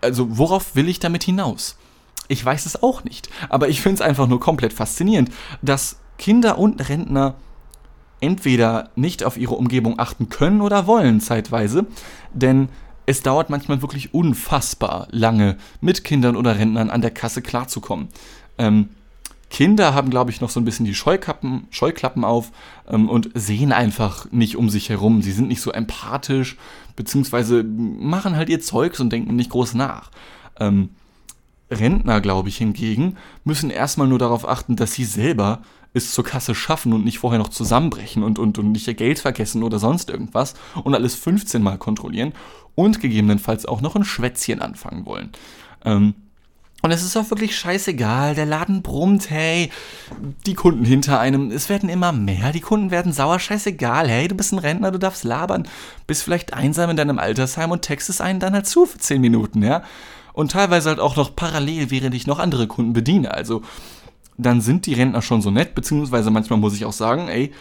also 0.00 0.38
worauf 0.38 0.74
will 0.74 0.88
ich 0.88 0.98
damit 0.98 1.22
hinaus? 1.24 1.76
Ich 2.28 2.44
weiß 2.44 2.66
es 2.66 2.82
auch 2.82 3.04
nicht, 3.04 3.28
aber 3.48 3.68
ich 3.68 3.80
finde 3.80 3.96
es 3.96 4.00
einfach 4.00 4.28
nur 4.28 4.40
komplett 4.40 4.72
faszinierend, 4.72 5.30
dass 5.62 5.98
Kinder 6.18 6.58
und 6.58 6.88
Rentner 6.88 7.34
entweder 8.20 8.90
nicht 8.94 9.24
auf 9.24 9.36
ihre 9.36 9.54
Umgebung 9.54 9.98
achten 9.98 10.28
können 10.28 10.60
oder 10.60 10.86
wollen 10.86 11.20
zeitweise, 11.20 11.86
denn 12.32 12.68
es 13.06 13.22
dauert 13.22 13.50
manchmal 13.50 13.82
wirklich 13.82 14.14
unfassbar 14.14 15.08
lange, 15.10 15.56
mit 15.80 16.04
Kindern 16.04 16.36
oder 16.36 16.58
Rentnern 16.58 16.90
an 16.90 17.00
der 17.00 17.10
Kasse 17.10 17.42
klarzukommen. 17.42 18.08
Ähm, 18.58 18.90
Kinder 19.50 19.94
haben, 19.94 20.10
glaube 20.10 20.30
ich, 20.30 20.40
noch 20.40 20.48
so 20.48 20.60
ein 20.60 20.64
bisschen 20.64 20.86
die 20.86 20.94
Scheuklappen, 20.94 21.66
Scheuklappen 21.70 22.24
auf 22.24 22.52
ähm, 22.88 23.08
und 23.08 23.30
sehen 23.34 23.72
einfach 23.72 24.30
nicht 24.30 24.56
um 24.56 24.70
sich 24.70 24.88
herum. 24.88 25.22
Sie 25.22 25.32
sind 25.32 25.48
nicht 25.48 25.60
so 25.60 25.72
empathisch, 25.72 26.56
beziehungsweise 26.96 27.64
machen 27.64 28.36
halt 28.36 28.48
ihr 28.48 28.60
Zeugs 28.60 29.00
und 29.00 29.10
denken 29.10 29.36
nicht 29.36 29.50
groß 29.50 29.74
nach. 29.74 30.10
Ähm, 30.58 30.90
Rentner, 31.70 32.20
glaube 32.20 32.48
ich, 32.48 32.56
hingegen, 32.56 33.16
müssen 33.44 33.70
erstmal 33.70 34.08
nur 34.08 34.18
darauf 34.18 34.48
achten, 34.48 34.76
dass 34.76 34.92
sie 34.92 35.04
selber 35.04 35.62
es 35.92 36.12
zur 36.12 36.24
Kasse 36.24 36.54
schaffen 36.54 36.92
und 36.92 37.04
nicht 37.04 37.18
vorher 37.18 37.38
noch 37.38 37.48
zusammenbrechen 37.48 38.22
und, 38.22 38.38
und, 38.38 38.58
und 38.58 38.72
nicht 38.72 38.86
ihr 38.86 38.94
Geld 38.94 39.18
vergessen 39.18 39.62
oder 39.62 39.78
sonst 39.78 40.10
irgendwas 40.10 40.54
und 40.84 40.94
alles 40.94 41.16
15 41.16 41.62
Mal 41.62 41.78
kontrollieren 41.78 42.32
und 42.76 43.00
gegebenenfalls 43.00 43.66
auch 43.66 43.80
noch 43.80 43.96
ein 43.96 44.04
Schwätzchen 44.04 44.62
anfangen 44.62 45.06
wollen. 45.06 45.30
Ähm, 45.84 46.14
und 46.82 46.90
es 46.90 47.02
ist 47.02 47.16
auch 47.16 47.30
wirklich 47.30 47.58
scheißegal, 47.58 48.34
der 48.34 48.46
Laden 48.46 48.82
brummt, 48.82 49.30
hey, 49.30 49.70
die 50.46 50.54
Kunden 50.54 50.84
hinter 50.84 51.20
einem, 51.20 51.50
es 51.50 51.68
werden 51.68 51.88
immer 51.88 52.12
mehr, 52.12 52.52
die 52.52 52.60
Kunden 52.60 52.90
werden 52.90 53.12
sauer, 53.12 53.38
scheißegal, 53.38 54.08
hey, 54.08 54.28
du 54.28 54.34
bist 54.34 54.52
ein 54.52 54.58
Rentner, 54.58 54.90
du 54.90 54.98
darfst 54.98 55.24
labern, 55.24 55.68
bist 56.06 56.22
vielleicht 56.22 56.54
einsam 56.54 56.90
in 56.90 56.96
deinem 56.96 57.18
Altersheim 57.18 57.70
und 57.70 57.82
textest 57.82 58.20
einen 58.20 58.40
dann 58.40 58.54
halt 58.54 58.66
zu 58.66 58.86
für 58.86 58.98
10 58.98 59.20
Minuten, 59.20 59.62
ja. 59.62 59.82
Und 60.32 60.52
teilweise 60.52 60.90
halt 60.90 61.00
auch 61.00 61.16
noch 61.16 61.34
parallel, 61.36 61.90
während 61.90 62.14
ich 62.14 62.26
noch 62.26 62.38
andere 62.38 62.66
Kunden 62.66 62.92
bediene, 62.92 63.34
also 63.34 63.62
dann 64.38 64.60
sind 64.62 64.86
die 64.86 64.94
Rentner 64.94 65.22
schon 65.22 65.42
so 65.42 65.50
nett, 65.50 65.74
beziehungsweise 65.74 66.30
manchmal 66.30 66.58
muss 66.58 66.74
ich 66.74 66.86
auch 66.86 66.92
sagen, 66.92 67.28
ey, 67.28 67.52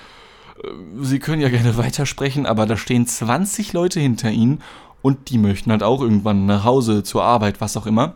äh, 0.64 0.68
sie 1.02 1.20
können 1.20 1.42
ja 1.42 1.50
gerne 1.50 1.78
weitersprechen, 1.78 2.46
aber 2.46 2.66
da 2.66 2.78
stehen 2.78 3.06
20 3.06 3.74
Leute 3.74 4.00
hinter 4.00 4.32
ihnen 4.32 4.62
und 5.02 5.30
die 5.30 5.38
möchten 5.38 5.72
halt 5.72 5.84
auch 5.84 6.02
irgendwann 6.02 6.46
nach 6.46 6.64
Hause, 6.64 7.04
zur 7.04 7.24
Arbeit, 7.24 7.62
was 7.62 7.78
auch 7.78 7.86
immer. 7.86 8.16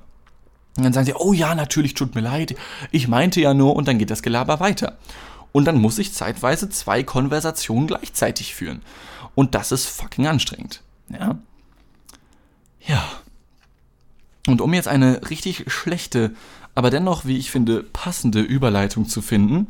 Und 0.76 0.84
dann 0.84 0.94
sagen 0.94 1.06
sie, 1.06 1.14
oh 1.14 1.34
ja, 1.34 1.54
natürlich, 1.54 1.94
tut 1.94 2.16
mir 2.16 2.22
leid, 2.22 2.56
ich 2.92 3.08
meinte 3.08 3.40
ja 3.40 3.54
nur, 3.54 3.76
und 3.76 3.88
dann 3.88 4.00
geht 4.00 4.10
das 4.10 4.24
Gelaber 4.24 4.60
weiter. 4.60 4.98
Und 5.52 5.66
dann 5.66 5.80
muss 5.80 6.00
ich 6.00 6.14
zeitweise 6.14 6.70
zwei 6.70 7.04
Konversationen 7.04 7.88
gleichzeitig 7.88 8.56
führen. 8.56 8.82
Und 9.36 9.56
das 9.56 9.72
ist 9.72 9.86
fucking 9.86 10.28
anstrengend. 10.28 10.82
Ja. 11.10 11.38
Ja. 12.86 13.04
Und 14.48 14.62
um 14.62 14.74
jetzt 14.74 14.88
eine 14.88 15.30
richtig 15.30 15.72
schlechte, 15.72 16.34
aber 16.76 16.90
dennoch, 16.90 17.26
wie 17.26 17.38
ich 17.38 17.52
finde, 17.52 17.84
passende 17.84 18.42
Überleitung 18.42 19.08
zu 19.08 19.22
finden, 19.22 19.68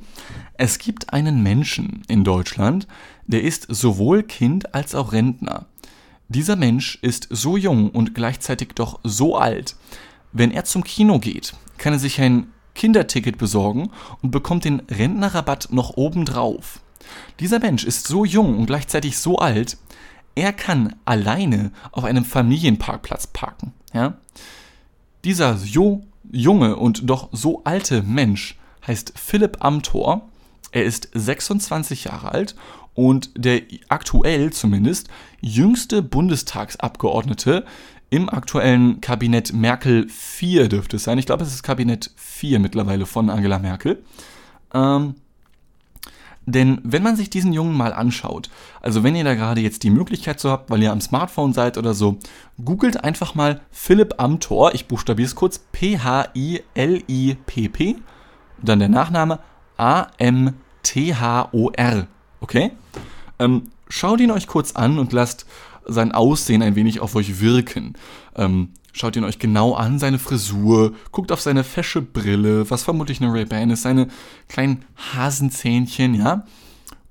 es 0.58 0.80
gibt 0.80 1.12
einen 1.12 1.44
Menschen 1.44 2.04
in 2.08 2.24
Deutschland, 2.24 2.88
der 3.28 3.44
ist 3.44 3.68
sowohl 3.70 4.24
Kind 4.24 4.74
als 4.74 4.96
auch 4.96 5.12
Rentner. 5.12 5.66
Dieser 6.30 6.56
Mensch 6.56 6.98
ist 7.02 7.28
so 7.30 7.58
jung 7.58 7.92
und 7.92 8.16
gleichzeitig 8.16 8.70
doch 8.76 9.00
so 9.04 9.38
alt, 9.38 9.76
wenn 10.34 10.52
er 10.52 10.66
zum 10.66 10.84
Kino 10.84 11.20
geht, 11.20 11.54
kann 11.78 11.94
er 11.94 12.00
sich 12.00 12.20
ein 12.20 12.48
Kinderticket 12.76 13.38
besorgen 13.38 13.92
und 14.22 14.32
bekommt 14.32 14.66
den 14.66 14.82
Rentnerrabatt 14.90 15.70
noch 15.72 15.92
obendrauf. 15.92 16.80
Dieser 17.40 17.60
Mensch 17.60 17.84
ist 17.84 18.08
so 18.08 18.26
jung 18.26 18.58
und 18.58 18.66
gleichzeitig 18.66 19.18
so 19.18 19.38
alt, 19.38 19.78
er 20.36 20.54
kann 20.54 20.96
alleine 21.06 21.72
auf 21.92 22.04
einem 22.04 22.26
Familienparkplatz 22.26 23.28
parken. 23.28 23.74
Ja? 23.94 24.18
Dieser 25.24 25.58
so 25.58 26.04
junge 26.32 26.76
und 26.76 27.10
doch 27.10 27.30
so 27.32 27.62
alte 27.64 28.02
Mensch 28.02 28.58
heißt 28.88 29.14
Philipp 29.16 29.64
Amthor. 29.64 30.30
Er 30.72 30.86
ist 30.86 31.10
26 31.14 32.06
Jahre 32.06 32.32
alt 32.32 32.56
und 32.96 33.32
der 33.36 33.62
aktuell 33.90 34.52
zumindest 34.52 35.10
jüngste 35.42 36.02
Bundestagsabgeordnete 36.02 37.66
im 38.14 38.30
aktuellen 38.30 39.02
Kabinett 39.02 39.54
Merkel 39.54 40.08
4 40.08 40.70
dürfte 40.70 40.98
es 40.98 41.04
sein. 41.04 41.18
Ich 41.18 41.26
glaube, 41.26 41.42
es 41.42 41.52
ist 41.52 41.64
Kabinett 41.64 42.12
4 42.16 42.60
mittlerweile 42.60 43.08
von 43.08 43.32
Angela 43.32 43.58
Merkel. 43.58 44.04
Ähm, 44.72 45.16
denn 46.46 46.80
wenn 46.84 47.02
man 47.02 47.16
sich 47.16 47.32
diesen 47.32 47.54
Jungen 47.54 47.76
mal 47.76 47.92
anschaut, 47.92 48.52
also 48.84 49.04
wenn 49.04 49.16
ihr 49.16 49.24
da 49.24 49.34
gerade 49.34 49.62
jetzt 49.62 49.82
die 49.82 49.90
Möglichkeit 49.90 50.40
so 50.40 50.52
habt, 50.52 50.70
weil 50.70 50.84
ihr 50.84 50.92
am 50.92 51.02
Smartphone 51.02 51.54
seid 51.54 51.80
oder 51.80 51.96
so, 51.96 52.20
googelt 52.64 53.04
einfach 53.04 53.34
mal 53.34 53.62
Philipp 53.72 54.22
Amthor, 54.22 54.76
ich 54.76 54.88
buchstabiere 54.88 55.26
es 55.26 55.34
kurz, 55.34 55.58
P-H-I-L-I-P-P, 55.72 56.36
dann 58.62 58.78
der 58.78 58.90
Nachname 58.90 59.40
A-M-T-H-O-R, 59.78 60.48
okay? 62.42 62.74
Ähm, 63.40 63.72
schaut 63.90 64.22
ihn 64.22 64.30
euch 64.30 64.46
kurz 64.46 64.74
an 64.74 65.00
und 65.00 65.14
lasst 65.14 65.48
sein 65.86 66.12
Aussehen 66.12 66.62
ein 66.62 66.76
wenig 66.76 67.00
auf 67.00 67.16
euch 67.16 67.40
wirken. 67.40 67.94
Ähm, 68.36 68.70
Schaut 68.96 69.16
ihn 69.16 69.24
euch 69.24 69.40
genau 69.40 69.74
an, 69.74 69.98
seine 69.98 70.20
Frisur, 70.20 70.94
guckt 71.12 71.32
auf 71.32 71.42
seine 71.42 71.64
fesche 71.64 72.00
Brille, 72.00 72.70
was 72.70 72.84
vermutlich 72.84 73.22
eine 73.22 73.34
Ray-Ban 73.34 73.72
ist, 73.72 73.82
seine 73.82 74.08
kleinen 74.48 74.86
Hasenzähnchen, 74.96 76.14
ja. 76.14 76.46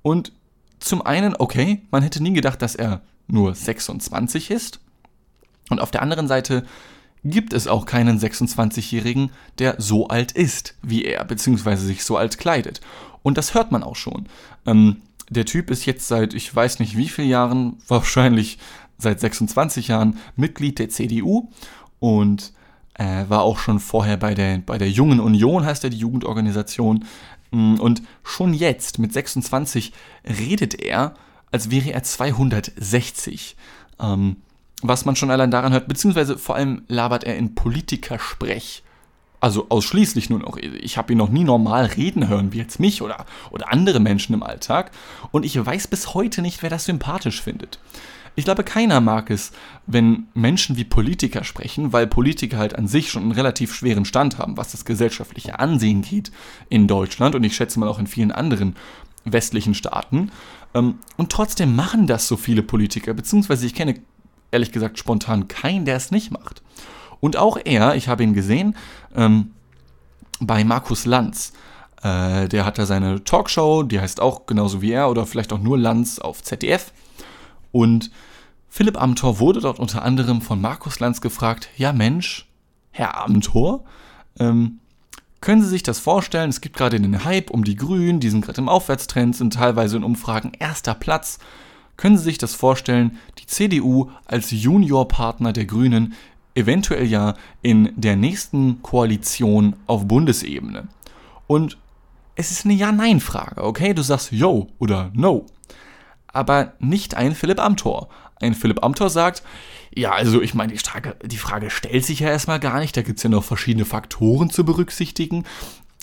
Und 0.00 0.31
zum 0.79 1.02
einen, 1.02 1.35
okay, 1.37 1.83
man 1.91 2.05
hätte 2.05 2.23
nie 2.23 2.33
gedacht, 2.33 2.62
dass 2.62 2.76
er 2.76 3.02
nur 3.26 3.52
26 3.52 4.52
ist. 4.52 4.79
Und 5.71 5.81
auf 5.81 5.91
der 5.91 6.02
anderen 6.02 6.29
Seite 6.29 6.64
gibt 7.25 7.52
es 7.52 7.67
auch 7.67 7.85
keinen 7.85 8.21
26-Jährigen, 8.21 9.33
der 9.59 9.75
so 9.79 10.07
alt 10.07 10.31
ist 10.31 10.76
wie 10.83 11.05
er, 11.05 11.25
beziehungsweise 11.25 11.85
sich 11.85 12.05
so 12.05 12.17
alt 12.17 12.38
kleidet. 12.38 12.81
Und 13.25 13.38
das 13.38 13.55
hört 13.55 13.73
man 13.73 13.83
auch 13.83 13.97
schon. 13.97 14.29
Ähm, 14.67 14.99
der 15.32 15.44
Typ 15.44 15.70
ist 15.70 15.86
jetzt 15.86 16.08
seit, 16.08 16.34
ich 16.34 16.54
weiß 16.54 16.78
nicht 16.78 16.96
wie 16.96 17.08
vielen 17.08 17.28
Jahren, 17.28 17.78
wahrscheinlich 17.88 18.58
seit 18.98 19.20
26 19.20 19.88
Jahren 19.88 20.18
Mitglied 20.36 20.78
der 20.78 20.88
CDU 20.88 21.48
und 21.98 22.52
äh, 22.94 23.24
war 23.28 23.42
auch 23.42 23.58
schon 23.58 23.80
vorher 23.80 24.16
bei 24.16 24.34
der, 24.34 24.58
bei 24.58 24.78
der 24.78 24.90
Jungen 24.90 25.20
Union, 25.20 25.64
heißt 25.64 25.84
er 25.84 25.90
die 25.90 25.98
Jugendorganisation. 25.98 27.04
Mm, 27.50 27.74
und 27.74 28.02
schon 28.22 28.54
jetzt, 28.54 28.98
mit 28.98 29.12
26, 29.12 29.92
redet 30.24 30.80
er, 30.80 31.14
als 31.50 31.70
wäre 31.70 31.92
er 31.92 32.02
260. 32.02 33.56
Ähm, 34.00 34.36
was 34.82 35.04
man 35.04 35.16
schon 35.16 35.30
allein 35.30 35.50
daran 35.50 35.72
hört, 35.72 35.88
beziehungsweise 35.88 36.38
vor 36.38 36.56
allem 36.56 36.82
labert 36.88 37.24
er 37.24 37.36
in 37.36 37.54
Politikersprech. 37.54 38.82
Also 39.42 39.66
ausschließlich 39.70 40.30
nur 40.30 40.38
noch. 40.38 40.56
Ich 40.56 40.96
habe 40.96 41.12
ihn 41.12 41.18
noch 41.18 41.28
nie 41.28 41.42
normal 41.42 41.87
reden 41.87 42.28
hören, 42.28 42.52
wie 42.52 42.58
jetzt 42.58 42.78
mich 42.78 43.02
oder, 43.02 43.26
oder 43.50 43.72
andere 43.72 43.99
Menschen 43.99 44.34
im 44.34 44.44
Alltag. 44.44 44.92
Und 45.32 45.44
ich 45.44 45.66
weiß 45.66 45.88
bis 45.88 46.14
heute 46.14 46.42
nicht, 46.42 46.62
wer 46.62 46.70
das 46.70 46.84
sympathisch 46.84 47.42
findet. 47.42 47.80
Ich 48.37 48.44
glaube, 48.44 48.62
keiner 48.62 49.00
mag 49.00 49.30
es, 49.30 49.50
wenn 49.88 50.28
Menschen 50.32 50.76
wie 50.76 50.84
Politiker 50.84 51.42
sprechen, 51.42 51.92
weil 51.92 52.06
Politiker 52.06 52.56
halt 52.56 52.76
an 52.76 52.87
sich 52.87 53.11
schon 53.11 53.25
einen 53.25 53.32
relativ 53.32 53.75
schweren 53.75 54.04
Stand 54.04 54.38
haben, 54.38 54.56
was 54.56 54.70
das 54.70 54.84
gesellschaftliche 54.84 55.58
Ansehen 55.58 56.02
geht 56.02 56.30
in 56.68 56.87
Deutschland 56.87 57.34
und 57.34 57.42
ich 57.42 57.56
schätze 57.56 57.80
mal 57.80 57.88
auch 57.88 57.99
in 57.99 58.06
vielen 58.06 58.30
anderen 58.30 58.76
westlichen 59.25 59.75
Staaten. 59.75 60.30
Ähm, 60.72 61.00
und 61.16 61.32
trotzdem 61.32 61.75
machen 61.75 62.06
das 62.06 62.28
so 62.28 62.37
viele 62.37 62.62
Politiker, 62.62 63.12
beziehungsweise 63.12 63.66
ich 63.66 63.75
kenne 63.75 63.96
ehrlich 64.52 64.70
gesagt 64.70 65.00
spontan 65.00 65.49
keinen, 65.49 65.84
der 65.84 65.96
es 65.96 66.12
nicht 66.12 66.30
macht. 66.30 66.62
Und 67.23 67.37
auch 67.37 67.57
er, 67.64 67.95
ich 67.95 68.09
habe 68.09 68.25
ihn 68.25 68.35
gesehen, 68.35 68.76
ähm, 69.14 69.52
bei 70.41 70.64
Markus 70.64 71.07
Lanz. 71.07 71.52
Äh, 72.02 72.49
der 72.49 72.64
hat 72.64 72.79
da 72.79 72.85
seine 72.85 73.23
Talkshow, 73.23 73.85
die 73.85 74.00
heißt 74.00 74.21
auch 74.21 74.47
genauso 74.47 74.83
wie 74.83 74.91
er 74.91 75.09
oder 75.09 75.25
vielleicht 75.25 75.52
auch 75.52 75.61
nur 75.61 75.79
Lanz 75.79 76.19
auf 76.19 76.43
ZDF. 76.43 76.93
Und 77.71 78.11
Philipp 78.69 79.00
Amthor 79.00 79.38
wurde 79.38 79.61
dort 79.61 79.79
unter 79.79 80.02
anderem 80.02 80.43
von 80.43 80.61
Markus 80.61 80.99
Lanz 80.99 81.21
gefragt, 81.21 81.69
ja 81.76 81.93
Mensch, 81.93 82.49
Herr 82.91 83.23
Amthor, 83.23 83.85
ähm, 84.41 84.81
können 85.41 85.62
Sie 85.62 85.69
sich 85.69 85.85
das 85.85 86.00
vorstellen? 86.00 86.50
Es 86.50 86.61
gibt 86.61 86.76
gerade 86.76 87.00
den 87.00 87.25
Hype 87.25 87.50
um 87.50 87.62
die 87.62 87.76
Grünen, 87.76 88.19
die 88.19 88.30
sind 88.30 88.45
gerade 88.45 88.61
im 88.61 88.69
Aufwärtstrend, 88.69 89.37
sind 89.37 89.54
teilweise 89.54 89.97
in 89.97 90.02
Umfragen 90.02 90.52
erster 90.58 90.95
Platz. 90.95 91.39
Können 91.97 92.19
Sie 92.19 92.25
sich 92.25 92.39
das 92.39 92.54
vorstellen, 92.54 93.19
die 93.39 93.47
CDU 93.47 94.11
als 94.25 94.50
Juniorpartner 94.50 95.52
der 95.52 95.67
Grünen 95.67 96.15
eventuell 96.54 97.06
ja 97.06 97.34
in 97.62 97.93
der 97.97 98.17
nächsten 98.17 98.82
Koalition 98.82 99.76
auf 99.86 100.06
Bundesebene? 100.06 100.88
Und 101.47 101.78
es 102.34 102.50
ist 102.50 102.65
eine 102.65 102.75
Ja-Nein-Frage, 102.75 103.62
okay? 103.62 103.95
Du 103.95 104.02
sagst 104.02 104.32
Yo 104.32 104.69
oder 104.78 105.10
No 105.15 105.47
aber 106.32 106.75
nicht 106.78 107.15
ein 107.15 107.34
Philipp 107.34 107.60
Amthor. 107.60 108.08
Ein 108.41 108.54
Philipp 108.54 108.82
Amthor 108.82 109.10
sagt, 109.10 109.43
ja, 109.95 110.12
also 110.12 110.41
ich 110.41 110.54
meine, 110.54 110.73
die 110.73 110.78
Frage, 110.78 111.17
die 111.25 111.36
Frage 111.36 111.71
stellt 111.71 112.04
sich 112.04 112.21
ja 112.21 112.28
erstmal 112.28 112.58
gar 112.58 112.80
nicht, 112.80 112.97
da 112.97 113.02
gibt 113.02 113.19
es 113.19 113.23
ja 113.23 113.30
noch 113.30 113.45
verschiedene 113.45 113.84
Faktoren 113.84 114.50
zu 114.50 114.65
berücksichtigen. 114.65 115.45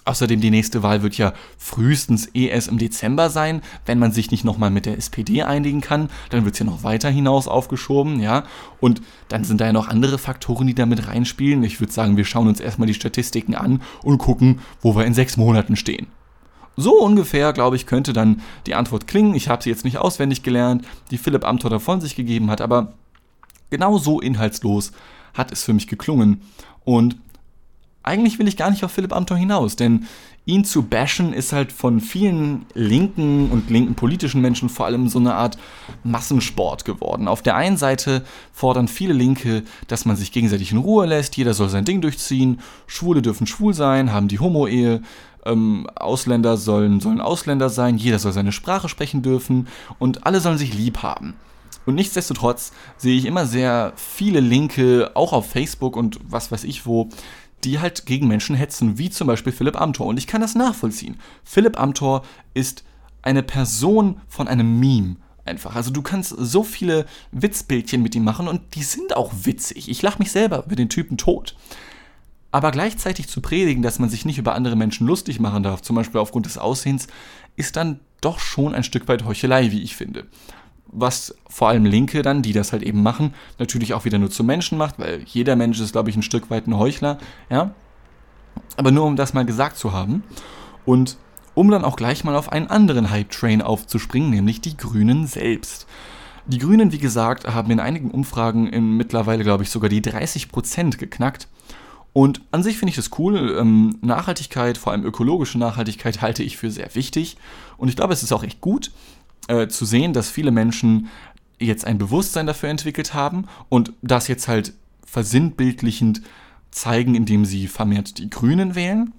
Außerdem 0.10 0.42
die 0.42 0.50
nächste 0.50 0.82
Wahl 0.82 1.04
wird 1.04 1.20
ja 1.20 1.34
frühestens 1.60 2.34
eh 2.34 2.48
erst 2.48 2.68
im 2.68 2.80
Dezember 2.80 3.30
sein. 3.30 3.62
Wenn 3.86 4.00
man 4.00 4.12
sich 4.12 4.32
nicht 4.32 4.44
nochmal 4.44 4.72
mit 4.72 4.88
der 4.88 4.98
SPD 4.98 5.44
einigen 5.44 5.82
kann, 5.82 6.10
dann 6.32 6.46
wird 6.46 6.56
es 6.56 6.60
ja 6.60 6.66
noch 6.66 6.84
weiter 6.84 7.12
hinaus 7.12 7.48
aufgeschoben, 7.48 8.20
ja. 8.20 8.44
Und 8.80 9.04
dann 9.28 9.44
sind 9.44 9.62
da 9.62 9.68
ja 9.68 9.72
noch 9.72 9.88
andere 9.88 10.18
Faktoren, 10.18 10.66
die 10.66 10.74
da 10.74 10.88
mit 10.88 11.08
reinspielen. 11.08 11.64
Ich 11.64 11.80
würde 11.80 11.94
sagen, 11.94 12.18
wir 12.18 12.26
schauen 12.26 12.48
uns 12.48 12.60
erstmal 12.60 12.88
die 12.88 12.96
Statistiken 12.96 13.54
an 13.54 13.84
und 14.02 14.18
gucken, 14.18 14.62
wo 14.82 14.96
wir 14.96 15.06
in 15.06 15.14
sechs 15.14 15.38
Monaten 15.38 15.76
stehen. 15.76 16.08
So 16.76 16.94
ungefähr, 16.94 17.54
glaube 17.54 17.76
ich, 17.76 17.86
könnte 17.86 18.12
dann 18.12 18.42
die 18.66 18.74
Antwort 18.74 19.06
klingen. 19.06 19.36
Ich 19.36 19.48
habe 19.48 19.62
sie 19.62 19.70
jetzt 19.70 19.86
nicht 19.86 20.00
auswendig 20.00 20.42
gelernt, 20.42 20.88
die 21.12 21.20
Philipp 21.20 21.46
Amthor 21.46 21.70
davon 21.70 22.02
sich 22.02 22.16
gegeben 22.16 22.50
hat, 22.50 22.62
aber 22.62 22.94
genau 23.70 24.00
so 24.00 24.20
inhaltslos 24.20 24.92
hat 25.36 25.52
es 25.52 25.64
für 25.64 25.74
mich 25.74 25.86
geklungen. 25.86 26.42
Und 26.84 27.18
eigentlich 28.10 28.40
will 28.40 28.48
ich 28.48 28.58
gar 28.58 28.72
nicht 28.72 28.84
auf 28.84 28.92
Philipp 28.92 29.14
Amthor 29.14 29.38
hinaus, 29.38 29.76
denn 29.76 30.08
ihn 30.46 30.66
zu 30.66 30.82
bashen 30.84 31.32
ist 31.32 31.54
halt 31.54 31.72
von 31.72 32.02
vielen 32.02 32.66
linken 32.74 33.52
und 33.52 33.70
linken 33.70 33.94
politischen 33.94 34.42
Menschen 34.42 34.68
vor 34.68 34.88
allem 34.88 35.08
so 35.08 35.20
eine 35.20 35.36
Art 35.36 35.60
Massensport 36.04 36.86
geworden. 36.86 37.28
Auf 37.28 37.44
der 37.44 37.56
einen 37.56 37.78
Seite 37.78 38.24
fordern 38.52 38.88
viele 38.88 39.14
Linke, 39.14 39.64
dass 39.88 40.06
man 40.06 40.16
sich 40.16 40.32
gegenseitig 40.32 40.72
in 40.72 40.80
Ruhe 40.80 41.06
lässt, 41.06 41.38
jeder 41.38 41.54
soll 41.54 41.70
sein 41.70 41.86
Ding 41.86 42.02
durchziehen, 42.02 42.62
Schwule 42.88 43.22
dürfen 43.22 43.46
schwul 43.46 43.76
sein, 43.76 44.12
haben 44.12 44.28
die 44.28 44.40
Homo-Ehe, 44.40 45.02
ähm, 45.46 45.88
Ausländer 45.96 46.58
sollen, 46.58 47.00
sollen 47.00 47.22
Ausländer 47.22 47.70
sein, 47.70 47.98
jeder 47.98 48.18
soll 48.18 48.34
seine 48.34 48.52
Sprache 48.52 48.90
sprechen 48.90 49.22
dürfen 49.22 49.68
und 50.00 50.26
alle 50.26 50.40
sollen 50.40 50.58
sich 50.58 50.74
lieb 50.74 51.04
haben. 51.04 51.36
Und 51.86 51.96
nichtsdestotrotz 51.96 52.72
sehe 52.98 53.18
ich 53.18 53.26
immer 53.26 53.46
sehr 53.46 53.94
viele 53.96 54.42
Linke, 54.42 55.12
auch 55.16 55.34
auf 55.34 55.50
Facebook 55.50 55.96
und 55.96 56.20
was 56.24 56.52
weiß 56.52 56.64
ich 56.64 56.86
wo, 56.86 57.10
die 57.64 57.80
halt 57.80 58.06
gegen 58.06 58.28
Menschen 58.28 58.56
hetzen, 58.56 58.98
wie 58.98 59.10
zum 59.10 59.28
Beispiel 59.28 59.54
Philipp 59.54 59.80
Amthor. 59.80 60.08
Und 60.08 60.18
ich 60.18 60.28
kann 60.28 60.42
das 60.42 60.56
nachvollziehen. 60.56 61.18
Philipp 61.44 61.80
Amthor 61.80 62.24
ist 62.54 62.84
eine 63.22 63.44
Person 63.44 64.22
von 64.28 64.48
einem 64.48 64.80
Meme 64.80 65.18
einfach. 65.46 65.76
Also 65.76 65.92
du 65.92 66.02
kannst 66.02 66.34
so 66.38 66.64
viele 66.64 67.06
Witzbildchen 67.32 68.02
mit 68.02 68.16
ihm 68.16 68.24
machen 68.24 68.48
und 68.48 68.76
die 68.76 68.84
sind 68.84 69.16
auch 69.16 69.34
witzig. 69.44 69.90
Ich 69.90 70.02
lache 70.02 70.20
mich 70.20 70.32
selber 70.32 70.64
über 70.66 70.76
den 70.76 70.90
Typen 70.90 71.18
tot. 71.18 71.56
Aber 72.52 72.72
gleichzeitig 72.72 73.28
zu 73.28 73.42
predigen, 73.42 73.84
dass 73.84 74.00
man 74.00 74.10
sich 74.10 74.26
nicht 74.26 74.38
über 74.38 74.56
andere 74.56 74.76
Menschen 74.76 75.06
lustig 75.06 75.40
machen 75.40 75.64
darf, 75.64 75.82
zum 75.82 75.96
Beispiel 75.96 76.20
aufgrund 76.20 76.46
des 76.46 76.58
Aussehens, 76.58 77.08
ist 77.56 77.76
dann 77.76 78.00
doch 78.22 78.40
schon 78.40 78.74
ein 78.74 78.84
Stück 78.84 79.08
weit 79.08 79.26
Heuchelei, 79.26 79.72
wie 79.72 79.82
ich 79.82 79.96
finde. 79.96 80.26
Was 80.92 81.36
vor 81.48 81.70
allem 81.70 81.86
Linke 81.86 82.22
dann, 82.22 82.42
die 82.42 82.54
das 82.54 82.72
halt 82.72 82.84
eben 82.84 83.04
machen, 83.04 83.34
natürlich 83.58 83.94
auch 83.94 84.06
wieder 84.06 84.18
nur 84.18 84.32
zu 84.32 84.44
Menschen 84.44 84.78
macht, 84.78 85.00
weil 85.00 85.24
jeder 85.26 85.56
Mensch 85.56 85.80
ist, 85.80 85.92
glaube 85.92 86.10
ich, 86.10 86.16
ein 86.16 86.24
Stück 86.24 86.50
weit 86.50 86.68
ein 86.68 86.78
Heuchler, 86.78 87.18
ja. 87.50 87.74
Aber 88.78 88.92
nur 88.92 89.06
um 89.06 89.16
das 89.16 89.34
mal 89.34 89.46
gesagt 89.46 89.78
zu 89.78 89.94
haben. 89.94 90.24
Und 90.86 91.18
um 91.54 91.70
dann 91.70 91.84
auch 91.84 91.96
gleich 91.96 92.24
mal 92.24 92.36
auf 92.36 92.52
einen 92.52 92.68
anderen 92.68 93.10
Hype-Train 93.10 93.62
aufzuspringen, 93.62 94.30
nämlich 94.30 94.62
die 94.62 94.78
Grünen 94.78 95.28
selbst. 95.28 95.88
Die 96.46 96.58
Grünen, 96.58 96.92
wie 96.92 96.98
gesagt, 96.98 97.48
haben 97.48 97.70
in 97.70 97.80
einigen 97.80 98.12
Umfragen 98.12 98.68
in 98.68 98.98
mittlerweile, 98.98 99.44
glaube 99.44 99.64
ich, 99.64 99.70
sogar 99.70 99.90
die 99.90 100.02
30% 100.02 100.98
geknackt. 100.98 101.48
Und 102.14 102.42
an 102.52 102.64
sich 102.64 102.78
finde 102.78 102.92
ich 102.92 102.96
das 102.96 103.12
cool. 103.20 103.58
Ähm, 103.60 103.98
Nachhaltigkeit, 104.02 104.78
vor 104.78 104.94
allem 104.94 105.06
ökologische 105.06 105.60
Nachhaltigkeit, 105.60 106.22
halte 106.22 106.42
ich 106.42 106.58
für 106.58 106.72
sehr 106.72 106.96
wichtig. 106.96 107.38
Und 107.78 107.88
ich 107.90 107.96
glaube, 107.96 108.14
es 108.14 108.24
ist 108.24 108.32
auch 108.32 108.44
echt 108.44 108.62
gut 108.62 108.92
äh, 109.50 109.68
zu 109.68 109.84
sehen, 109.84 110.14
dass 110.14 110.30
viele 110.30 110.52
Menschen 110.52 111.10
jetzt 111.60 111.86
ein 111.86 111.98
Bewusstsein 111.98 112.46
dafür 112.46 112.70
entwickelt 112.70 113.14
haben 113.14 113.46
und 113.68 113.92
das 114.02 114.28
jetzt 114.28 114.48
halt 114.48 114.74
versinnbildlichend 115.06 116.22
zeigen, 116.72 117.16
indem 117.16 117.46
sie 117.46 117.68
vermehrt 117.68 118.20
die 118.20 118.30
Grünen 118.30 118.76
wählen. 118.76 119.12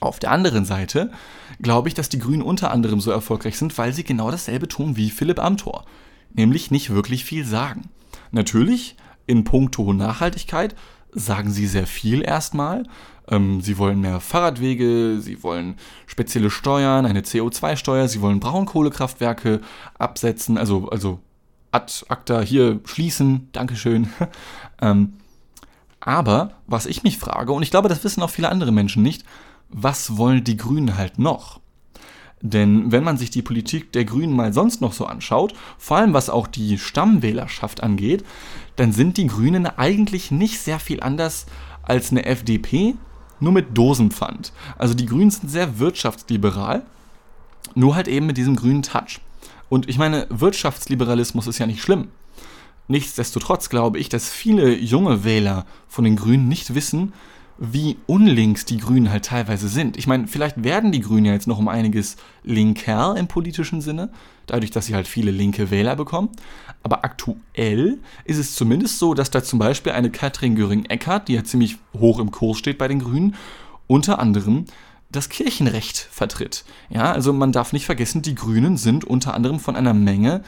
Auf 0.00 0.18
der 0.18 0.30
anderen 0.30 0.64
Seite 0.64 1.10
glaube 1.60 1.88
ich, 1.88 1.94
dass 1.94 2.08
die 2.08 2.18
Grünen 2.18 2.42
unter 2.42 2.70
anderem 2.70 3.00
so 3.00 3.10
erfolgreich 3.10 3.58
sind, 3.58 3.76
weil 3.76 3.92
sie 3.92 4.04
genau 4.04 4.30
dasselbe 4.30 4.68
tun 4.68 4.96
wie 4.96 5.10
Philipp 5.10 5.38
Amthor, 5.38 5.84
nämlich 6.32 6.70
nicht 6.70 6.90
wirklich 6.90 7.24
viel 7.24 7.44
sagen. 7.44 7.90
Natürlich 8.30 8.96
in 9.26 9.44
puncto 9.44 9.92
Nachhaltigkeit 9.92 10.74
sagen 11.12 11.50
sie 11.50 11.66
sehr 11.66 11.86
viel 11.86 12.22
erstmal. 12.22 12.84
Ähm, 13.28 13.60
sie 13.60 13.78
wollen 13.78 14.00
mehr 14.00 14.20
Fahrradwege, 14.20 15.18
sie 15.20 15.42
wollen 15.42 15.76
spezielle 16.06 16.50
Steuern, 16.50 17.06
eine 17.06 17.20
CO2-Steuer, 17.20 18.08
sie 18.08 18.20
wollen 18.20 18.40
Braunkohlekraftwerke 18.40 19.60
absetzen, 19.98 20.58
also, 20.58 20.88
also 20.88 21.20
ad 21.70 22.04
acta 22.08 22.40
hier 22.40 22.80
schließen, 22.84 23.48
Dankeschön. 23.52 24.08
ähm, 24.82 25.14
aber 26.00 26.52
was 26.66 26.86
ich 26.86 27.04
mich 27.04 27.18
frage, 27.18 27.52
und 27.52 27.62
ich 27.62 27.70
glaube, 27.70 27.88
das 27.88 28.02
wissen 28.04 28.22
auch 28.22 28.30
viele 28.30 28.48
andere 28.48 28.72
Menschen 28.72 29.02
nicht, 29.02 29.24
was 29.68 30.16
wollen 30.16 30.44
die 30.44 30.56
Grünen 30.56 30.96
halt 30.96 31.18
noch? 31.18 31.60
Denn 32.42 32.90
wenn 32.90 33.04
man 33.04 33.16
sich 33.16 33.30
die 33.30 33.40
Politik 33.40 33.92
der 33.92 34.04
Grünen 34.04 34.34
mal 34.34 34.52
sonst 34.52 34.80
noch 34.80 34.92
so 34.92 35.06
anschaut, 35.06 35.54
vor 35.78 35.96
allem 35.96 36.12
was 36.12 36.28
auch 36.28 36.48
die 36.48 36.76
Stammwählerschaft 36.76 37.84
angeht, 37.84 38.24
dann 38.74 38.92
sind 38.92 39.16
die 39.16 39.28
Grünen 39.28 39.66
eigentlich 39.66 40.32
nicht 40.32 40.58
sehr 40.58 40.80
viel 40.80 41.00
anders 41.00 41.46
als 41.82 42.10
eine 42.10 42.26
FDP, 42.26 42.96
nur 43.42 43.52
mit 43.52 43.76
Dosenpfand. 43.76 44.52
Also 44.78 44.94
die 44.94 45.06
Grünen 45.06 45.30
sind 45.30 45.50
sehr 45.50 45.78
wirtschaftsliberal, 45.78 46.82
nur 47.74 47.94
halt 47.94 48.08
eben 48.08 48.26
mit 48.26 48.36
diesem 48.36 48.56
grünen 48.56 48.82
Touch. 48.82 49.20
Und 49.68 49.88
ich 49.88 49.98
meine, 49.98 50.26
Wirtschaftsliberalismus 50.30 51.46
ist 51.46 51.58
ja 51.58 51.66
nicht 51.66 51.82
schlimm. 51.82 52.08
Nichtsdestotrotz 52.88 53.68
glaube 53.68 53.98
ich, 53.98 54.08
dass 54.08 54.28
viele 54.28 54.76
junge 54.76 55.24
Wähler 55.24 55.66
von 55.88 56.04
den 56.04 56.16
Grünen 56.16 56.48
nicht 56.48 56.74
wissen, 56.74 57.12
wie 57.64 57.96
unlinks 58.06 58.64
die 58.64 58.78
Grünen 58.78 59.12
halt 59.12 59.26
teilweise 59.26 59.68
sind. 59.68 59.96
Ich 59.96 60.08
meine, 60.08 60.26
vielleicht 60.26 60.64
werden 60.64 60.90
die 60.90 60.98
Grünen 60.98 61.26
ja 61.26 61.32
jetzt 61.32 61.46
noch 61.46 61.60
um 61.60 61.68
einiges 61.68 62.16
linker 62.42 63.14
im 63.16 63.28
politischen 63.28 63.80
Sinne, 63.80 64.10
dadurch, 64.46 64.72
dass 64.72 64.86
sie 64.86 64.96
halt 64.96 65.06
viele 65.06 65.30
linke 65.30 65.70
Wähler 65.70 65.94
bekommen. 65.94 66.30
Aber 66.82 67.04
aktuell 67.04 68.00
ist 68.24 68.38
es 68.38 68.56
zumindest 68.56 68.98
so, 68.98 69.14
dass 69.14 69.30
da 69.30 69.44
zum 69.44 69.60
Beispiel 69.60 69.92
eine 69.92 70.10
Katrin 70.10 70.56
Göring-Eckardt, 70.56 71.28
die 71.28 71.34
ja 71.34 71.44
ziemlich 71.44 71.78
hoch 71.96 72.18
im 72.18 72.32
Kurs 72.32 72.58
steht 72.58 72.78
bei 72.78 72.88
den 72.88 72.98
Grünen, 72.98 73.36
unter 73.86 74.18
anderem 74.18 74.64
das 75.12 75.28
Kirchenrecht 75.28 75.98
vertritt. 75.98 76.64
Ja, 76.90 77.12
also 77.12 77.32
man 77.32 77.52
darf 77.52 77.72
nicht 77.72 77.86
vergessen, 77.86 78.22
die 78.22 78.34
Grünen 78.34 78.76
sind 78.76 79.04
unter 79.04 79.34
anderem 79.34 79.60
von 79.60 79.76
einer 79.76 79.94
Menge 79.94 80.42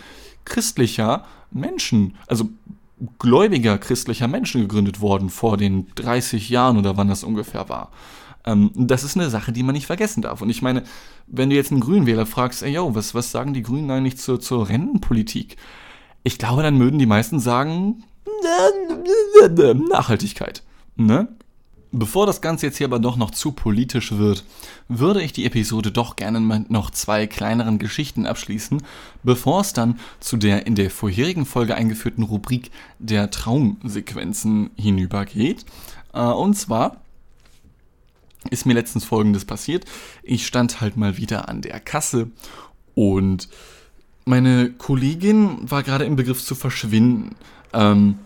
christlicher 0.45 1.25
Menschen, 1.53 2.17
also 2.27 2.49
gläubiger 3.19 3.79
christlicher 3.79 4.29
Menschen 4.29 4.63
gegründet 4.63 5.01
worden 5.01 5.31
vor 5.31 5.57
den 5.57 5.87
30 5.95 6.49
Jahren 6.49 6.77
oder 6.79 6.97
wann 6.97 7.09
das 7.09 7.25
ungefähr 7.25 7.69
war. 7.69 7.91
Ähm, 8.45 8.71
das 8.75 9.05
ist 9.05 9.17
eine 9.17 9.31
Sache, 9.31 9.53
die 9.53 9.63
man 9.63 9.75
nicht 9.75 9.87
vergessen 9.87 10.23
darf. 10.23 10.43
Und 10.43 10.51
ich 10.51 10.63
meine, 10.63 10.85
wenn 11.27 11.51
du 11.51 11.57
jetzt 11.57 11.73
einen 11.73 11.81
Grünwähler 11.81 12.27
fragst, 12.27 12.63
ey, 12.63 12.73
yo, 12.73 12.95
was, 12.95 13.15
was 13.15 13.31
sagen 13.31 13.55
die 13.55 13.63
Grünen 13.63 13.91
eigentlich 13.91 14.19
zur, 14.19 14.41
zur 14.41 14.69
Rentenpolitik? 14.69 15.57
Ich 16.23 16.39
glaube, 16.39 16.63
dann 16.63 16.79
würden 16.79 16.99
die 16.99 17.07
meisten 17.07 17.39
sagen, 17.41 18.05
Nachhaltigkeit. 19.89 20.63
Ne? 20.97 21.29
Bevor 21.97 22.27
das 22.27 22.41
Ganze 22.41 22.67
jetzt 22.67 22.79
hier 22.79 22.89
aber 22.89 22.99
doch 22.99 23.15
noch 23.15 23.31
zu 23.31 23.53
politisch 23.53 24.11
wird, 24.11 24.43
würde 24.89 25.23
ich 25.23 25.33
die 25.33 25.45
Episode 25.45 25.93
doch 25.93 26.17
gerne 26.17 26.41
mit 26.41 26.69
noch 26.69 26.91
zwei 26.91 27.29
kleineren 27.29 27.79
Geschichten 27.79 28.27
abschließen, 28.27 28.83
bevor 29.23 29.61
es 29.61 29.75
dann 29.75 30.01
zu 30.19 30.37
der 30.37 30.67
in 30.67 30.75
der 30.75 30.91
vorherigen 30.91 31.47
Folge 31.47 31.77
eingeführten 31.77 32.25
Rubrik 32.25 32.73
der 32.99 33.31
Traumsequenzen 33.31 34.71
hinübergeht. 34.75 35.67
Äh, 36.13 36.23
und 36.23 36.55
zwar 36.55 36.97
ist 38.51 38.67
mir 38.67 38.75
letztens 38.75 39.05
folgendes 39.05 39.45
passiert. 39.45 39.85
Ich 40.25 40.49
stand 40.49 40.81
halt 40.81 40.97
mal 40.97 41.17
wieder 41.17 41.49
an 41.49 41.63
der 41.63 41.79
Kasse 41.79 42.27
und 42.97 43.49
meine 44.25 44.71
Kollegin 44.71 45.71
war 45.71 45.85
gerade 45.85 46.07
im 46.07 46.17
Begriff 46.17 46.45
zu 46.45 46.57
verschwinden. 46.57 47.37
Ähm, 47.73 48.19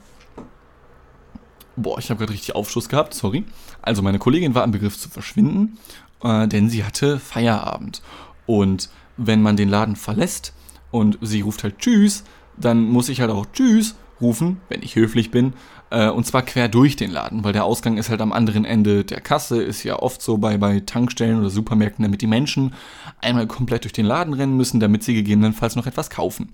Boah, 1.78 1.98
ich 1.98 2.10
habe 2.10 2.18
gerade 2.18 2.32
richtig 2.32 2.54
Aufschuss 2.54 2.88
gehabt, 2.88 3.14
sorry. 3.14 3.44
Also 3.82 4.02
meine 4.02 4.18
Kollegin 4.18 4.54
war 4.54 4.64
im 4.64 4.72
Begriff 4.72 4.98
zu 4.98 5.08
verschwinden, 5.08 5.78
äh, 6.22 6.48
denn 6.48 6.68
sie 6.68 6.84
hatte 6.84 7.18
Feierabend. 7.18 8.02
Und 8.46 8.90
wenn 9.16 9.42
man 9.42 9.56
den 9.56 9.68
Laden 9.68 9.96
verlässt 9.96 10.52
und 10.90 11.18
sie 11.20 11.42
ruft 11.42 11.64
halt 11.64 11.78
Tschüss, 11.78 12.24
dann 12.56 12.84
muss 12.84 13.08
ich 13.08 13.20
halt 13.20 13.30
auch 13.30 13.46
Tschüss 13.52 13.94
rufen, 14.20 14.60
wenn 14.68 14.82
ich 14.82 14.96
höflich 14.96 15.30
bin, 15.30 15.52
äh, 15.90 16.08
und 16.08 16.26
zwar 16.26 16.42
quer 16.42 16.68
durch 16.68 16.96
den 16.96 17.10
Laden, 17.10 17.44
weil 17.44 17.52
der 17.52 17.64
Ausgang 17.64 17.98
ist 17.98 18.10
halt 18.10 18.20
am 18.20 18.32
anderen 18.32 18.64
Ende 18.64 19.04
der 19.04 19.20
Kasse, 19.20 19.62
ist 19.62 19.84
ja 19.84 19.98
oft 19.98 20.20
so 20.20 20.38
bei, 20.38 20.58
bei 20.58 20.80
Tankstellen 20.80 21.38
oder 21.38 21.50
Supermärkten, 21.50 22.02
damit 22.02 22.20
die 22.20 22.26
Menschen 22.26 22.74
einmal 23.20 23.46
komplett 23.46 23.84
durch 23.84 23.92
den 23.92 24.06
Laden 24.06 24.34
rennen 24.34 24.56
müssen, 24.56 24.80
damit 24.80 25.02
sie 25.02 25.14
gegebenenfalls 25.14 25.76
noch 25.76 25.86
etwas 25.86 26.10
kaufen. 26.10 26.52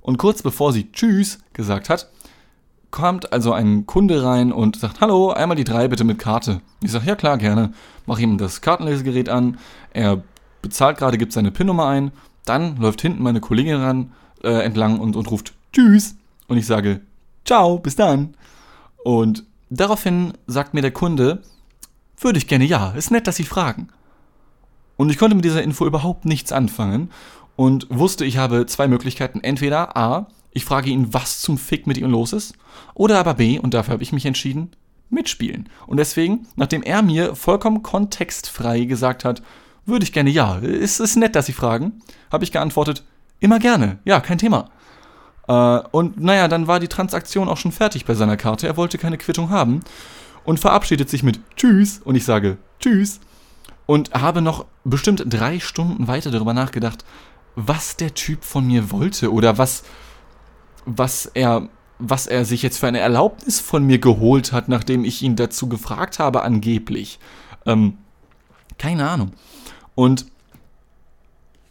Und 0.00 0.16
kurz 0.16 0.42
bevor 0.42 0.72
sie 0.72 0.90
Tschüss 0.92 1.38
gesagt 1.52 1.90
hat, 1.90 2.10
kommt 2.90 3.32
also 3.32 3.52
ein 3.52 3.86
Kunde 3.86 4.24
rein 4.24 4.52
und 4.52 4.76
sagt, 4.76 5.00
hallo, 5.00 5.30
einmal 5.30 5.56
die 5.56 5.64
drei 5.64 5.88
bitte 5.88 6.04
mit 6.04 6.18
Karte. 6.18 6.60
Ich 6.82 6.90
sage, 6.90 7.06
ja 7.06 7.14
klar, 7.14 7.38
gerne. 7.38 7.72
Mach 8.06 8.18
ihm 8.18 8.38
das 8.38 8.60
Kartenlesegerät 8.60 9.28
an. 9.28 9.58
Er 9.92 10.22
bezahlt 10.62 10.98
gerade, 10.98 11.18
gibt 11.18 11.32
seine 11.32 11.50
PIN-Nummer 11.50 11.86
ein. 11.86 12.12
Dann 12.44 12.76
läuft 12.78 13.02
hinten 13.02 13.22
meine 13.22 13.40
Kollegin 13.40 13.76
ran, 13.76 14.12
äh, 14.42 14.64
entlang 14.64 14.98
und, 14.98 15.16
und 15.16 15.30
ruft 15.30 15.52
Tschüss. 15.72 16.16
Und 16.48 16.56
ich 16.56 16.66
sage, 16.66 17.00
ciao, 17.44 17.78
bis 17.78 17.96
dann. 17.96 18.34
Und 19.04 19.44
daraufhin 19.70 20.32
sagt 20.46 20.74
mir 20.74 20.82
der 20.82 20.90
Kunde, 20.90 21.42
würde 22.18 22.38
ich 22.38 22.48
gerne 22.48 22.64
ja, 22.64 22.90
ist 22.90 23.10
nett, 23.10 23.26
dass 23.26 23.36
Sie 23.36 23.44
fragen. 23.44 23.88
Und 24.96 25.10
ich 25.10 25.16
konnte 25.16 25.36
mit 25.36 25.44
dieser 25.44 25.62
Info 25.62 25.86
überhaupt 25.86 26.26
nichts 26.26 26.52
anfangen 26.52 27.10
und 27.56 27.86
wusste, 27.88 28.24
ich 28.24 28.36
habe 28.36 28.66
zwei 28.66 28.88
Möglichkeiten. 28.88 29.40
Entweder 29.40 29.96
A, 29.96 30.26
ich 30.52 30.64
frage 30.64 30.90
ihn, 30.90 31.12
was 31.12 31.40
zum 31.40 31.58
Fick 31.58 31.86
mit 31.86 31.98
ihm 31.98 32.10
los 32.10 32.32
ist. 32.32 32.54
Oder 32.94 33.18
aber 33.18 33.34
B, 33.34 33.58
und 33.58 33.74
dafür 33.74 33.94
habe 33.94 34.02
ich 34.02 34.12
mich 34.12 34.26
entschieden, 34.26 34.70
mitspielen. 35.08 35.68
Und 35.86 35.96
deswegen, 35.96 36.46
nachdem 36.56 36.82
er 36.82 37.02
mir 37.02 37.34
vollkommen 37.34 37.82
kontextfrei 37.82 38.84
gesagt 38.84 39.24
hat, 39.24 39.42
würde 39.86 40.04
ich 40.04 40.12
gerne 40.12 40.30
ja, 40.30 40.56
ist 40.56 41.00
es 41.00 41.16
nett, 41.16 41.34
dass 41.34 41.46
Sie 41.46 41.52
fragen, 41.52 42.00
habe 42.30 42.44
ich 42.44 42.52
geantwortet, 42.52 43.04
immer 43.40 43.58
gerne, 43.58 43.98
ja, 44.04 44.20
kein 44.20 44.38
Thema. 44.38 44.70
Äh, 45.48 45.80
und 45.90 46.20
naja, 46.20 46.48
dann 46.48 46.66
war 46.66 46.80
die 46.80 46.88
Transaktion 46.88 47.48
auch 47.48 47.56
schon 47.56 47.72
fertig 47.72 48.04
bei 48.04 48.14
seiner 48.14 48.36
Karte, 48.36 48.66
er 48.66 48.76
wollte 48.76 48.98
keine 48.98 49.18
Quittung 49.18 49.50
haben 49.50 49.80
und 50.44 50.60
verabschiedet 50.60 51.08
sich 51.10 51.22
mit 51.22 51.40
Tschüss 51.56 52.00
und 52.04 52.14
ich 52.14 52.24
sage 52.24 52.58
Tschüss 52.78 53.20
und 53.86 54.12
habe 54.12 54.42
noch 54.42 54.66
bestimmt 54.84 55.24
drei 55.26 55.58
Stunden 55.58 56.06
weiter 56.06 56.30
darüber 56.30 56.54
nachgedacht, 56.54 57.04
was 57.56 57.96
der 57.96 58.14
Typ 58.14 58.44
von 58.44 58.66
mir 58.66 58.90
wollte 58.92 59.32
oder 59.32 59.58
was, 59.58 59.82
was 60.96 61.26
er, 61.26 61.68
was 61.98 62.26
er 62.26 62.44
sich 62.44 62.62
jetzt 62.62 62.78
für 62.78 62.88
eine 62.88 63.00
Erlaubnis 63.00 63.60
von 63.60 63.84
mir 63.84 63.98
geholt 63.98 64.52
hat, 64.52 64.68
nachdem 64.68 65.04
ich 65.04 65.22
ihn 65.22 65.36
dazu 65.36 65.68
gefragt 65.68 66.18
habe, 66.18 66.42
angeblich. 66.42 67.18
Ähm, 67.66 67.98
keine 68.78 69.08
Ahnung. 69.08 69.32
Und 69.94 70.26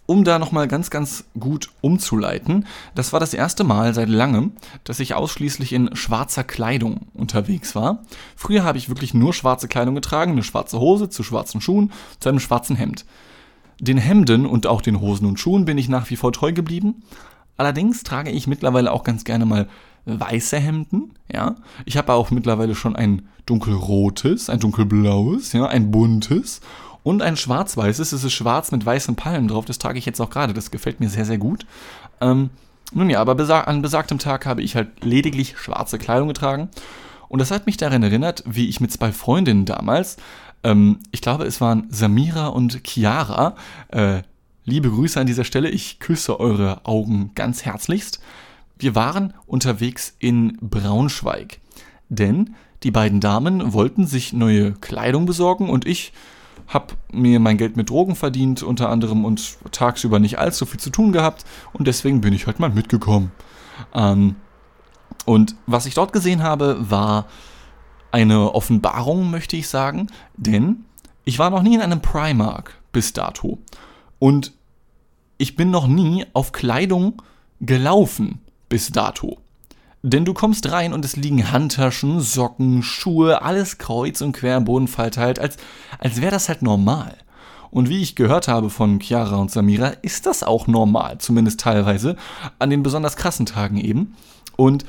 um 0.06 0.24
da 0.24 0.40
nochmal 0.40 0.68
ganz, 0.68 0.90
ganz 0.90 1.26
gut 1.40 1.70
umzuleiten, 1.82 2.66
das 2.96 3.14
war 3.14 3.20
das 3.20 3.36
erste 3.36 3.64
Mal 3.64 3.94
seit 3.94 4.10
langem, 4.10 4.54
dass 4.84 5.00
ich 5.00 5.14
ausschließlich 5.14 5.72
in 5.72 5.96
schwarzer 5.96 6.44
Kleidung 6.44 7.08
unterwegs 7.14 7.76
war. 7.76 8.02
Früher 8.36 8.64
habe 8.64 8.80
ich 8.80 8.90
wirklich 8.90 9.14
nur 9.14 9.34
schwarze 9.34 9.68
Kleidung 9.68 9.94
getragen, 9.94 10.32
eine 10.32 10.44
schwarze 10.44 10.80
Hose 10.80 11.10
zu 11.10 11.22
schwarzen 11.22 11.62
Schuhen, 11.62 11.92
zu 12.20 12.30
einem 12.30 12.40
schwarzen 12.40 12.76
Hemd. 12.76 13.06
Den 13.80 14.00
Hemden 14.00 14.48
und 14.48 14.66
auch 14.66 14.82
den 14.82 15.00
Hosen 15.00 15.28
und 15.28 15.40
Schuhen 15.40 15.66
bin 15.66 15.78
ich 15.78 15.90
nach 15.90 16.10
wie 16.10 16.16
vor 16.16 16.34
treu 16.34 16.54
geblieben, 16.54 17.04
Allerdings 17.60 18.04
trage 18.04 18.32
ich 18.32 18.48
mittlerweile 18.48 18.94
auch 18.94 19.04
ganz 19.04 19.26
gerne 19.26 19.46
mal 19.46 19.68
weiße 20.06 20.58
Hemden, 20.58 21.12
ja. 21.30 21.56
Ich 21.84 21.98
habe 21.98 22.14
auch 22.14 22.32
mittlerweile 22.32 22.74
schon 22.74 22.96
ein 22.96 23.28
dunkelrotes, 23.46 24.50
ein 24.50 24.62
dunkelblaues, 24.62 25.52
ja, 25.52 25.66
ein 25.66 25.92
buntes 25.92 26.62
und 27.04 27.22
ein 27.22 27.36
schwarz-weißes. 27.36 28.14
Es 28.14 28.24
ist 28.24 28.32
schwarz 28.32 28.72
mit 28.72 28.86
weißen 28.86 29.18
Palmen 29.18 29.50
drauf. 29.50 29.66
Das 29.66 29.78
trage 29.78 30.00
ich 30.00 30.06
jetzt 30.06 30.22
auch 30.22 30.30
gerade. 30.30 30.54
Das 30.54 30.72
gefällt 30.72 31.02
mir 31.02 31.10
sehr, 31.10 31.26
sehr 31.26 31.38
gut. 31.38 31.66
Ähm, 32.22 32.50
nun 32.94 33.10
ja, 33.10 33.20
aber 33.20 33.36
besa 33.36 33.60
an 33.60 33.82
besagtem 33.82 34.20
Tag 34.20 34.46
habe 34.46 34.62
ich 34.62 34.78
halt 34.78 35.04
lediglich 35.04 35.58
schwarze 35.58 35.98
Kleidung 35.98 36.30
getragen. 36.30 36.70
Und 37.28 37.40
das 37.40 37.52
hat 37.52 37.66
mich 37.66 37.76
daran 37.76 38.04
erinnert, 38.04 38.42
wie 38.48 38.70
ich 38.70 38.80
mit 38.80 38.94
zwei 38.94 39.12
Freundinnen 39.12 39.66
damals, 39.66 40.16
ähm, 40.64 41.00
ich 41.12 41.20
glaube, 41.20 41.44
es 41.44 41.60
waren 41.60 41.88
Samira 41.90 42.48
und 42.48 42.88
Chiara, 42.88 43.56
äh, 43.90 44.22
Liebe 44.66 44.90
Grüße 44.90 45.20
an 45.20 45.28
dieser 45.28 45.46
Stelle, 45.46 45.70
ich 45.70 46.00
küsse 46.00 46.40
eure 46.40 46.86
Augen 46.86 47.32
ganz 47.34 47.66
herzlichst. 47.66 48.20
Wir 48.78 48.94
waren 48.94 49.34
unterwegs 49.46 50.16
in 50.20 50.58
Braunschweig, 50.62 51.60
denn 52.10 52.56
die 52.84 52.92
beiden 52.92 53.20
Damen 53.20 53.74
wollten 53.74 54.06
sich 54.06 54.34
neue 54.34 54.74
Kleidung 54.74 55.26
besorgen 55.26 55.70
und 55.70 55.88
ich 55.88 56.14
habe 56.68 56.94
mir 57.12 57.40
mein 57.40 57.58
Geld 57.58 57.78
mit 57.78 57.90
Drogen 57.90 58.16
verdient 58.16 58.62
unter 58.62 58.90
anderem 58.90 59.26
und 59.26 59.58
tagsüber 59.72 60.20
nicht 60.20 60.38
allzu 60.38 60.66
viel 60.66 60.80
zu 60.80 60.92
tun 60.92 61.12
gehabt 61.12 61.46
und 61.74 61.88
deswegen 61.88 62.22
bin 62.22 62.34
ich 62.34 62.46
halt 62.46 62.60
mal 62.60 62.70
mitgekommen. 62.70 63.32
Ähm, 63.94 64.36
und 65.26 65.56
was 65.66 65.86
ich 65.86 65.96
dort 65.96 66.14
gesehen 66.14 66.44
habe, 66.44 66.78
war 66.80 67.26
eine 68.12 68.54
Offenbarung, 68.54 69.30
möchte 69.30 69.56
ich 69.56 69.68
sagen, 69.68 70.08
denn 70.38 70.86
ich 71.26 71.40
war 71.40 71.50
noch 71.50 71.62
nie 71.62 71.76
in 71.76 71.82
einem 71.82 72.02
Primark 72.02 72.78
bis 72.92 73.14
dato. 73.14 73.58
Und 74.20 74.54
ich 75.38 75.56
bin 75.56 75.72
noch 75.72 75.88
nie 75.88 76.26
auf 76.34 76.52
Kleidung 76.52 77.22
gelaufen 77.62 78.40
bis 78.68 78.90
dato. 78.90 79.38
Denn 80.02 80.24
du 80.24 80.34
kommst 80.34 80.72
rein 80.72 80.94
und 80.94 81.04
es 81.04 81.18
liegen 81.18 81.52
Handtaschen, 81.52 82.22
Socken, 82.22 82.84
Schuhe, 82.84 83.42
alles 83.42 83.78
kreuz 83.80 84.22
und 84.22 84.32
quer 84.32 84.58
im 84.58 84.66
Boden 84.66 84.88
verteilt, 84.88 85.40
als, 85.40 85.58
als 85.98 86.22
wäre 86.22 86.32
das 86.32 86.48
halt 86.48 86.62
normal. 86.62 87.16
Und 87.72 87.90
wie 87.90 88.02
ich 88.02 88.16
gehört 88.16 88.48
habe 88.48 88.70
von 88.70 89.00
Chiara 89.00 89.36
und 89.36 89.52
Samira, 89.52 89.90
ist 90.02 90.26
das 90.26 90.44
auch 90.44 90.68
normal, 90.68 91.18
zumindest 91.20 91.60
teilweise, 91.60 92.16
an 92.60 92.70
den 92.70 92.82
besonders 92.82 93.18
krassen 93.18 93.46
Tagen 93.46 93.78
eben. 93.78 94.16
Und 94.56 94.86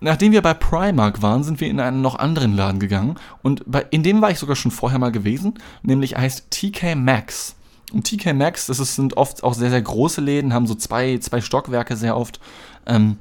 nachdem 0.00 0.32
wir 0.32 0.42
bei 0.42 0.54
Primark 0.54 1.22
waren, 1.22 1.44
sind 1.44 1.60
wir 1.60 1.68
in 1.68 1.78
einen 1.78 2.00
noch 2.00 2.18
anderen 2.18 2.56
Laden 2.56 2.80
gegangen. 2.80 3.16
Und 3.42 3.62
bei, 3.66 3.86
in 3.90 4.02
dem 4.02 4.20
war 4.22 4.30
ich 4.30 4.38
sogar 4.38 4.56
schon 4.56 4.70
vorher 4.70 4.98
mal 4.98 5.12
gewesen, 5.12 5.54
nämlich 5.82 6.16
heißt 6.16 6.50
TK 6.50 6.96
Maxx. 6.96 7.54
Und 7.92 8.04
TK 8.04 8.32
Maxx, 8.34 8.66
das 8.66 8.78
ist, 8.78 8.96
sind 8.96 9.16
oft 9.16 9.44
auch 9.44 9.54
sehr, 9.54 9.70
sehr 9.70 9.82
große 9.82 10.20
Läden, 10.20 10.54
haben 10.54 10.66
so 10.66 10.74
zwei, 10.74 11.18
zwei 11.18 11.40
Stockwerke 11.40 11.96
sehr 11.96 12.16
oft, 12.16 12.40
ähm, 12.86 13.18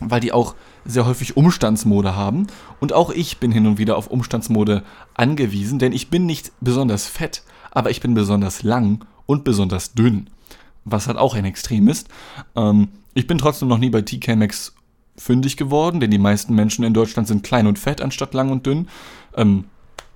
weil 0.00 0.20
die 0.20 0.32
auch 0.32 0.54
sehr 0.84 1.06
häufig 1.06 1.36
Umstandsmode 1.36 2.14
haben. 2.14 2.46
Und 2.80 2.92
auch 2.92 3.10
ich 3.10 3.38
bin 3.38 3.50
hin 3.50 3.66
und 3.66 3.78
wieder 3.78 3.96
auf 3.96 4.08
Umstandsmode 4.08 4.82
angewiesen, 5.14 5.78
denn 5.78 5.92
ich 5.92 6.10
bin 6.10 6.26
nicht 6.26 6.52
besonders 6.60 7.06
fett, 7.06 7.42
aber 7.70 7.90
ich 7.90 8.00
bin 8.00 8.14
besonders 8.14 8.62
lang 8.62 9.04
und 9.26 9.44
besonders 9.44 9.94
dünn. 9.94 10.28
Was 10.84 11.06
halt 11.06 11.16
auch 11.16 11.34
ein 11.34 11.46
Extrem 11.46 11.88
ist. 11.88 12.08
Ähm, 12.56 12.88
ich 13.14 13.26
bin 13.26 13.38
trotzdem 13.38 13.68
noch 13.68 13.78
nie 13.78 13.90
bei 13.90 14.02
TK 14.02 14.36
Maxx 14.36 14.74
fündig 15.16 15.56
geworden, 15.56 16.00
denn 16.00 16.10
die 16.10 16.18
meisten 16.18 16.54
Menschen 16.54 16.84
in 16.84 16.92
Deutschland 16.92 17.28
sind 17.28 17.42
klein 17.42 17.66
und 17.66 17.78
fett 17.78 18.02
anstatt 18.02 18.34
lang 18.34 18.50
und 18.50 18.66
dünn. 18.66 18.88
Ähm, 19.36 19.64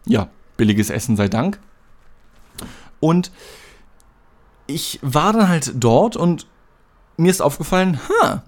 ja, 0.05 0.29
billiges 0.57 0.91
Essen 0.91 1.17
sei 1.17 1.29
Dank. 1.29 1.59
Und 3.01 3.31
ich 4.69 5.01
war 5.03 5.33
dann 5.33 5.49
halt 5.49 5.73
dort 5.75 6.17
und 6.17 6.47
mir 7.17 7.31
ist 7.31 7.43
aufgefallen, 7.43 7.99
ha, 8.23 8.45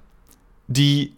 die 0.69 1.15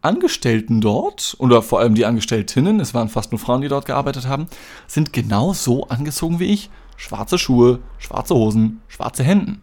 Angestellten 0.00 0.80
dort, 0.80 1.36
oder 1.38 1.60
vor 1.60 1.80
allem 1.80 1.94
die 1.94 2.06
Angestelltinnen, 2.06 2.80
es 2.80 2.94
waren 2.94 3.08
fast 3.08 3.32
nur 3.32 3.40
Frauen, 3.40 3.60
die 3.60 3.68
dort 3.68 3.84
gearbeitet 3.84 4.26
haben, 4.26 4.46
sind 4.86 5.12
genau 5.12 5.52
so 5.52 5.88
angezogen 5.88 6.38
wie 6.38 6.46
ich. 6.52 6.70
Schwarze 6.96 7.36
Schuhe, 7.36 7.80
schwarze 7.98 8.34
Hosen, 8.34 8.80
schwarze 8.88 9.24
Hemden. 9.24 9.60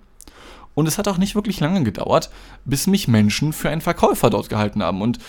Und 0.74 0.88
es 0.88 0.98
hat 0.98 1.08
auch 1.08 1.18
nicht 1.18 1.36
wirklich 1.36 1.62
lange 1.62 1.84
gedauert, 1.84 2.30
bis 2.66 2.86
mich 2.86 3.08
Menschen 3.08 3.54
für 3.54 3.70
einen 3.70 3.82
Verkäufer 3.82 4.30
dort 4.30 4.50
gehalten 4.50 4.84
haben. 4.84 5.02
Und 5.02 5.20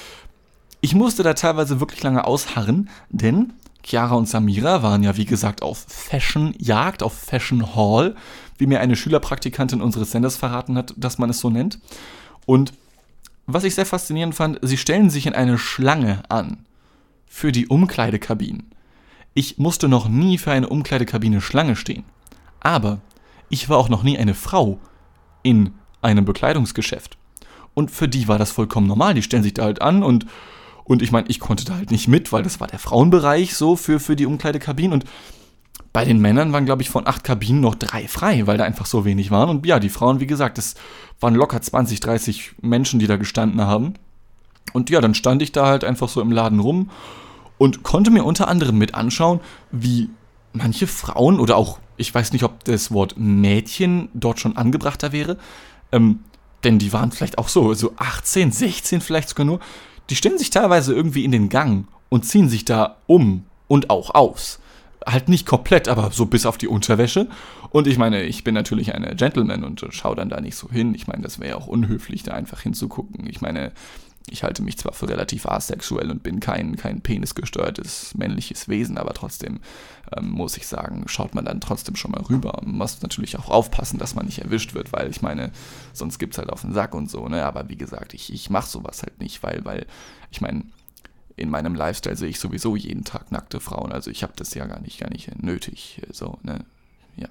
ich 0.81 0.95
musste 0.95 1.23
da 1.23 1.35
teilweise 1.35 1.81
wirklich 1.81 2.03
lange 2.03 2.27
ausharren, 2.27 2.91
denn 3.11 3.53
Chiara 3.85 4.17
und 4.17 4.29
Samira 4.29 4.83
waren 4.83 5.05
ja 5.05 5.17
wie 5.17 5.25
gesagt 5.25 5.63
auf 5.63 5.87
Fashion-Jagd, 5.89 7.05
auf 7.05 7.13
Fashion 7.13 7.77
Hall, 7.77 8.17
wie 8.59 8.67
mir 8.67 8.81
eine 8.81 8.97
Schülerpraktikantin 8.97 9.81
unseres 9.81 10.11
Senders 10.11 10.37
verraten 10.37 10.77
hat, 10.77 10.95
dass 10.97 11.19
man 11.19 11.31
es 11.31 11.41
so 11.41 11.51
nennt. 11.51 11.79
Und 12.47 12.73
was 13.47 13.65
ich 13.65 13.75
sehr 13.75 13.87
faszinierend 13.87 14.35
fand, 14.35 14.59
sie 14.63 14.77
stellen 14.77 15.11
sich 15.11 15.27
in 15.27 15.35
eine 15.35 15.59
Schlange 15.59 16.23
an 16.29 16.65
für 17.27 17.53
die 17.53 17.69
Umkleidekabinen. 17.69 18.71
Ich 19.35 19.59
musste 19.59 19.89
noch 19.89 20.09
nie 20.09 20.39
für 20.39 20.51
eine 20.51 20.69
Umkleidekabine 20.69 21.41
Schlange 21.41 21.77
stehen. 21.77 22.05
Aber 22.61 23.01
ich 23.49 23.69
war 23.69 23.79
auch 23.79 23.89
noch 23.89 24.03
nie 24.03 24.19
eine 24.19 24.35
Frau 24.35 24.79
in 25.43 25.75
einem 26.03 26.25
Bekleidungsgeschäft. 26.25 27.17
Und 27.75 27.91
für 27.91 28.09
die 28.09 28.27
war 28.27 28.39
das 28.39 28.51
vollkommen 28.51 28.87
normal. 28.87 29.15
Die 29.15 29.23
stellen 29.23 29.43
sich 29.43 29.55
da 29.55 29.65
halt 29.65 29.83
an 29.83 30.03
und, 30.03 30.27
und 30.85 31.03
ich 31.03 31.13
meine, 31.13 31.29
ich 31.29 31.41
konnte 31.41 31.65
da 31.65 31.75
halt 31.75 31.91
nicht 31.91 32.09
mit, 32.09 32.33
weil 32.33 32.43
das 32.43 32.59
war 32.59 32.67
der 32.67 32.79
Frauenbereich 32.79 33.55
so 33.55 33.77
für, 33.77 34.01
für 34.01 34.17
die 34.17 34.27
Umkleidekabinen. 34.27 34.95
Und 34.95 35.05
bei 35.93 36.05
den 36.05 36.21
Männern 36.21 36.53
waren, 36.53 36.67
glaube 36.67 36.83
ich, 36.83 36.91
von 36.91 37.07
acht 37.07 37.25
Kabinen 37.25 37.61
noch 37.61 37.75
drei 37.75 38.07
frei, 38.07 38.47
weil 38.47 38.59
da 38.59 38.65
einfach 38.65 38.87
so 38.87 39.05
wenig 39.05 39.31
waren. 39.31 39.49
Und 39.49 39.65
ja, 39.65 39.79
die 39.79 39.89
Frauen, 39.89 40.21
wie 40.21 40.27
gesagt, 40.27 40.59
das 40.59 40.75
waren 41.21 41.35
locker 41.35 41.61
20, 41.61 42.01
30 42.01 42.57
Menschen, 42.61 43.01
die 43.01 43.07
da 43.07 43.17
gestanden 43.17 43.63
haben. 43.63 43.95
Und 44.73 44.91
ja, 44.91 45.01
dann 45.01 45.15
stand 45.15 45.41
ich 45.43 45.53
da 45.53 45.67
halt 45.67 45.85
einfach 45.85 46.09
so 46.09 46.21
im 46.21 46.33
Laden 46.33 46.61
rum 46.61 46.91
und 47.57 47.83
konnte 47.83 48.11
mir 48.11 48.25
unter 48.25 48.49
anderem 48.49 48.77
mit 48.77 48.95
anschauen, 48.95 49.41
wie 49.73 50.11
manche 50.53 50.87
Frauen 50.87 51.41
oder 51.41 51.57
auch, 51.57 51.79
ich 51.97 52.15
weiß 52.15 52.33
nicht, 52.33 52.45
ob 52.45 52.65
das 52.65 52.91
Wort 52.91 53.15
Mädchen 53.17 54.09
dort 54.13 54.39
schon 54.39 54.57
angebrachter 54.57 55.13
wäre, 55.13 55.39
ähm, 55.93 56.21
denn 56.65 56.79
die 56.79 56.93
waren 56.93 57.13
vielleicht 57.13 57.39
auch 57.39 57.49
so, 57.49 57.73
so 57.75 57.95
18, 57.97 58.53
16 58.53 59.01
vielleicht 59.01 59.31
sogar 59.31 59.47
nur, 59.47 59.61
die 60.11 60.17
stellen 60.17 60.39
sich 60.39 60.51
teilweise 60.51 60.95
irgendwie 60.95 61.25
in 61.25 61.33
den 61.33 61.49
Gang 61.49 61.87
und 62.09 62.25
ziehen 62.25 62.49
sich 62.49 62.65
da 62.65 62.97
um 63.07 63.45
und 63.69 63.89
auch 63.89 64.15
aus 64.15 64.59
halt 65.07 65.29
nicht 65.29 65.47
komplett, 65.47 65.89
aber 65.89 66.11
so 66.11 66.27
bis 66.27 66.47
auf 66.47 66.59
die 66.59 66.69
Unterwäsche. 66.69 67.29
Und 67.71 67.87
ich 67.87 67.97
meine, 67.97 68.23
ich 68.25 68.45
bin 68.45 68.55
natürlich 68.55 68.95
eine 68.95 69.15
Gentleman 69.15 69.65
und 69.65 69.87
schaue 69.91 70.17
dann 70.17 70.29
da 70.29 70.41
nicht 70.41 70.57
so 70.57 70.71
hin. 70.71 70.95
Ich 70.95 71.07
meine, 71.07 71.23
das 71.23 71.39
wäre 71.39 71.51
ja 71.51 71.57
auch 71.57 71.69
unhöflich, 71.69 72.25
da 72.25 72.33
einfach 72.33 72.61
hinzugucken. 72.61 73.27
Ich 73.29 73.41
meine, 73.41 73.73
ich 74.29 74.43
halte 74.43 74.63
mich 74.63 74.77
zwar 74.79 74.93
für 74.93 75.09
relativ 75.09 75.47
asexuell 75.47 76.11
und 76.11 76.23
bin 76.23 76.41
kein, 76.41 76.77
kein 76.77 77.01
penisgesteuertes 77.01 78.15
männliches 78.17 78.69
Wesen, 78.69 78.99
aber 78.99 79.15
trotzdem 79.15 79.61
ähm, 80.17 80.31
muss 80.31 80.57
ich 80.57 80.67
sagen, 80.67 81.05
schaut 81.07 81.35
man 81.35 81.45
dann 81.45 81.61
trotzdem 81.61 81.95
schon 81.95 82.11
mal 82.11 82.23
rüber. 82.23 82.59
Man 82.65 82.77
muss 82.77 83.03
natürlich 83.03 83.39
auch 83.39 83.49
aufpassen, 83.49 83.99
dass 83.99 84.15
man 84.15 84.27
nicht 84.27 84.41
erwischt 84.41 84.75
wird, 84.75 84.93
weil 84.93 85.11
ich 85.11 85.23
meine, 85.23 85.53
sonst 85.93 86.19
gibt 86.19 86.35
es 86.35 86.39
halt 86.39 86.51
auf 86.51 86.63
den 86.63 86.73
Sack 86.73 86.95
und 86.95 87.09
so, 87.09 87.29
ne? 87.29 87.45
Aber 87.45 87.69
wie 87.69 87.77
gesagt, 87.77 88.15
ich, 88.15 88.33
ich 88.33 88.51
mache 88.51 88.69
sowas 88.69 89.03
halt 89.03 89.21
nicht, 89.21 89.43
weil, 89.43 89.65
weil, 89.65 89.87
ich 90.31 90.41
meine, 90.41 90.65
in 91.37 91.51
meinem 91.51 91.75
Lifestyle 91.75 92.17
sehe 92.17 92.31
ich 92.31 92.41
sowieso 92.41 92.77
jeden 92.77 93.05
Tag 93.05 93.31
nackte 93.31 93.61
Frauen. 93.61 93.93
Also 93.93 94.11
ich 94.11 94.23
habe 94.23 94.33
das 94.37 94.55
ja 94.55 94.65
gar 94.67 94.81
nicht, 94.81 94.99
gar 94.99 95.11
nicht 95.11 95.43
nötig. 95.43 96.01
So, 96.11 96.39
ne? 96.43 96.65
Ja. 97.17 97.29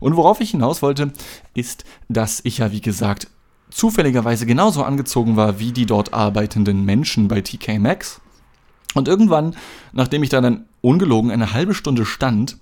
Und 0.00 0.16
worauf 0.16 0.40
ich 0.40 0.52
hinaus 0.52 0.80
wollte, 0.82 1.12
ist, 1.54 1.84
dass 2.08 2.40
ich 2.44 2.58
ja, 2.58 2.72
wie 2.72 2.80
gesagt, 2.80 3.28
zufälligerweise 3.70 4.46
genauso 4.46 4.82
angezogen 4.84 5.36
war 5.36 5.58
wie 5.58 5.72
die 5.72 5.86
dort 5.86 6.14
arbeitenden 6.14 6.84
Menschen 6.84 7.28
bei 7.28 7.42
TK 7.42 7.78
Maxx. 7.78 8.20
Und 8.94 9.08
irgendwann, 9.08 9.54
nachdem 9.92 10.22
ich 10.22 10.30
da 10.30 10.40
dann 10.40 10.64
ungelogen 10.80 11.30
eine 11.30 11.52
halbe 11.52 11.74
Stunde 11.74 12.06
stand, 12.06 12.56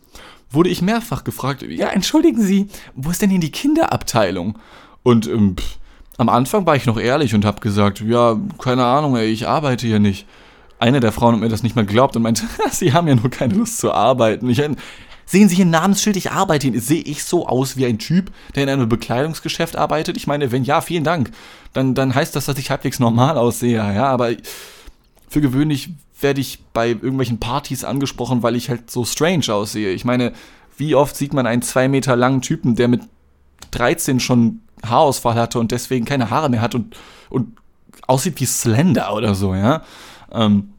wurde 0.50 0.70
ich 0.70 0.82
mehrfach 0.82 1.22
gefragt, 1.22 1.62
ja, 1.62 1.88
entschuldigen 1.88 2.42
Sie, 2.42 2.68
wo 2.94 3.10
ist 3.10 3.22
denn 3.22 3.30
hier 3.30 3.40
die 3.40 3.52
Kinderabteilung? 3.52 4.58
Und 5.04 5.28
ähm, 5.28 5.56
pff, 5.56 5.78
am 6.16 6.28
Anfang 6.28 6.66
war 6.66 6.76
ich 6.76 6.86
noch 6.86 6.98
ehrlich 6.98 7.34
und 7.34 7.44
habe 7.44 7.60
gesagt, 7.60 8.00
ja, 8.00 8.38
keine 8.58 8.84
Ahnung, 8.84 9.16
ey, 9.16 9.26
ich 9.26 9.48
arbeite 9.48 9.86
hier 9.86 9.98
nicht. 9.98 10.26
Eine 10.78 11.00
der 11.00 11.12
Frauen 11.12 11.34
hat 11.34 11.40
mir 11.40 11.48
das 11.48 11.62
nicht 11.62 11.76
mal 11.76 11.86
geglaubt 11.86 12.16
und 12.16 12.22
meinte, 12.22 12.44
sie 12.70 12.92
haben 12.92 13.08
ja 13.08 13.14
nur 13.14 13.30
keine 13.30 13.54
Lust 13.54 13.78
zu 13.78 13.92
arbeiten. 13.92 14.48
Ich, 14.48 14.62
sehen 15.26 15.48
Sie 15.48 15.56
hier 15.56 15.64
ein 15.64 15.70
Namensschild, 15.70 16.16
ich 16.16 16.30
arbeite 16.30 16.68
hier. 16.68 16.80
Sehe 16.80 17.02
ich 17.02 17.24
so 17.24 17.46
aus 17.46 17.76
wie 17.76 17.86
ein 17.86 17.98
Typ, 17.98 18.30
der 18.54 18.64
in 18.64 18.68
einem 18.68 18.88
Bekleidungsgeschäft 18.88 19.76
arbeitet? 19.76 20.16
Ich 20.16 20.26
meine, 20.26 20.52
wenn 20.52 20.64
ja, 20.64 20.80
vielen 20.80 21.04
Dank. 21.04 21.30
Dann, 21.72 21.94
dann 21.94 22.14
heißt 22.14 22.36
das, 22.36 22.46
dass 22.46 22.58
ich 22.58 22.70
halbwegs 22.70 23.00
normal 23.00 23.36
aussehe, 23.36 23.76
ja, 23.76 24.06
aber 24.06 24.30
für 25.28 25.40
gewöhnlich 25.40 25.90
werde 26.20 26.40
ich 26.40 26.60
bei 26.72 26.90
irgendwelchen 26.90 27.40
Partys 27.40 27.82
angesprochen, 27.82 28.42
weil 28.42 28.54
ich 28.54 28.70
halt 28.70 28.90
so 28.90 29.04
strange 29.04 29.52
aussehe. 29.52 29.90
Ich 29.90 30.04
meine, 30.04 30.32
wie 30.76 30.94
oft 30.94 31.16
sieht 31.16 31.34
man 31.34 31.46
einen 31.46 31.62
zwei 31.62 31.88
Meter 31.88 32.14
langen 32.14 32.40
Typen, 32.40 32.76
der 32.76 32.88
mit 32.88 33.02
13 33.72 34.20
schon 34.20 34.60
Haarausfall 34.88 35.34
hatte 35.34 35.58
und 35.58 35.72
deswegen 35.72 36.04
keine 36.04 36.30
Haare 36.30 36.48
mehr 36.48 36.60
hat 36.60 36.74
und, 36.74 36.96
und 37.30 37.56
aussieht 38.06 38.40
wie 38.40 38.46
Slender 38.46 39.14
oder 39.14 39.34
so, 39.34 39.54
ja. 39.54 39.82
Ähm, 40.32 40.70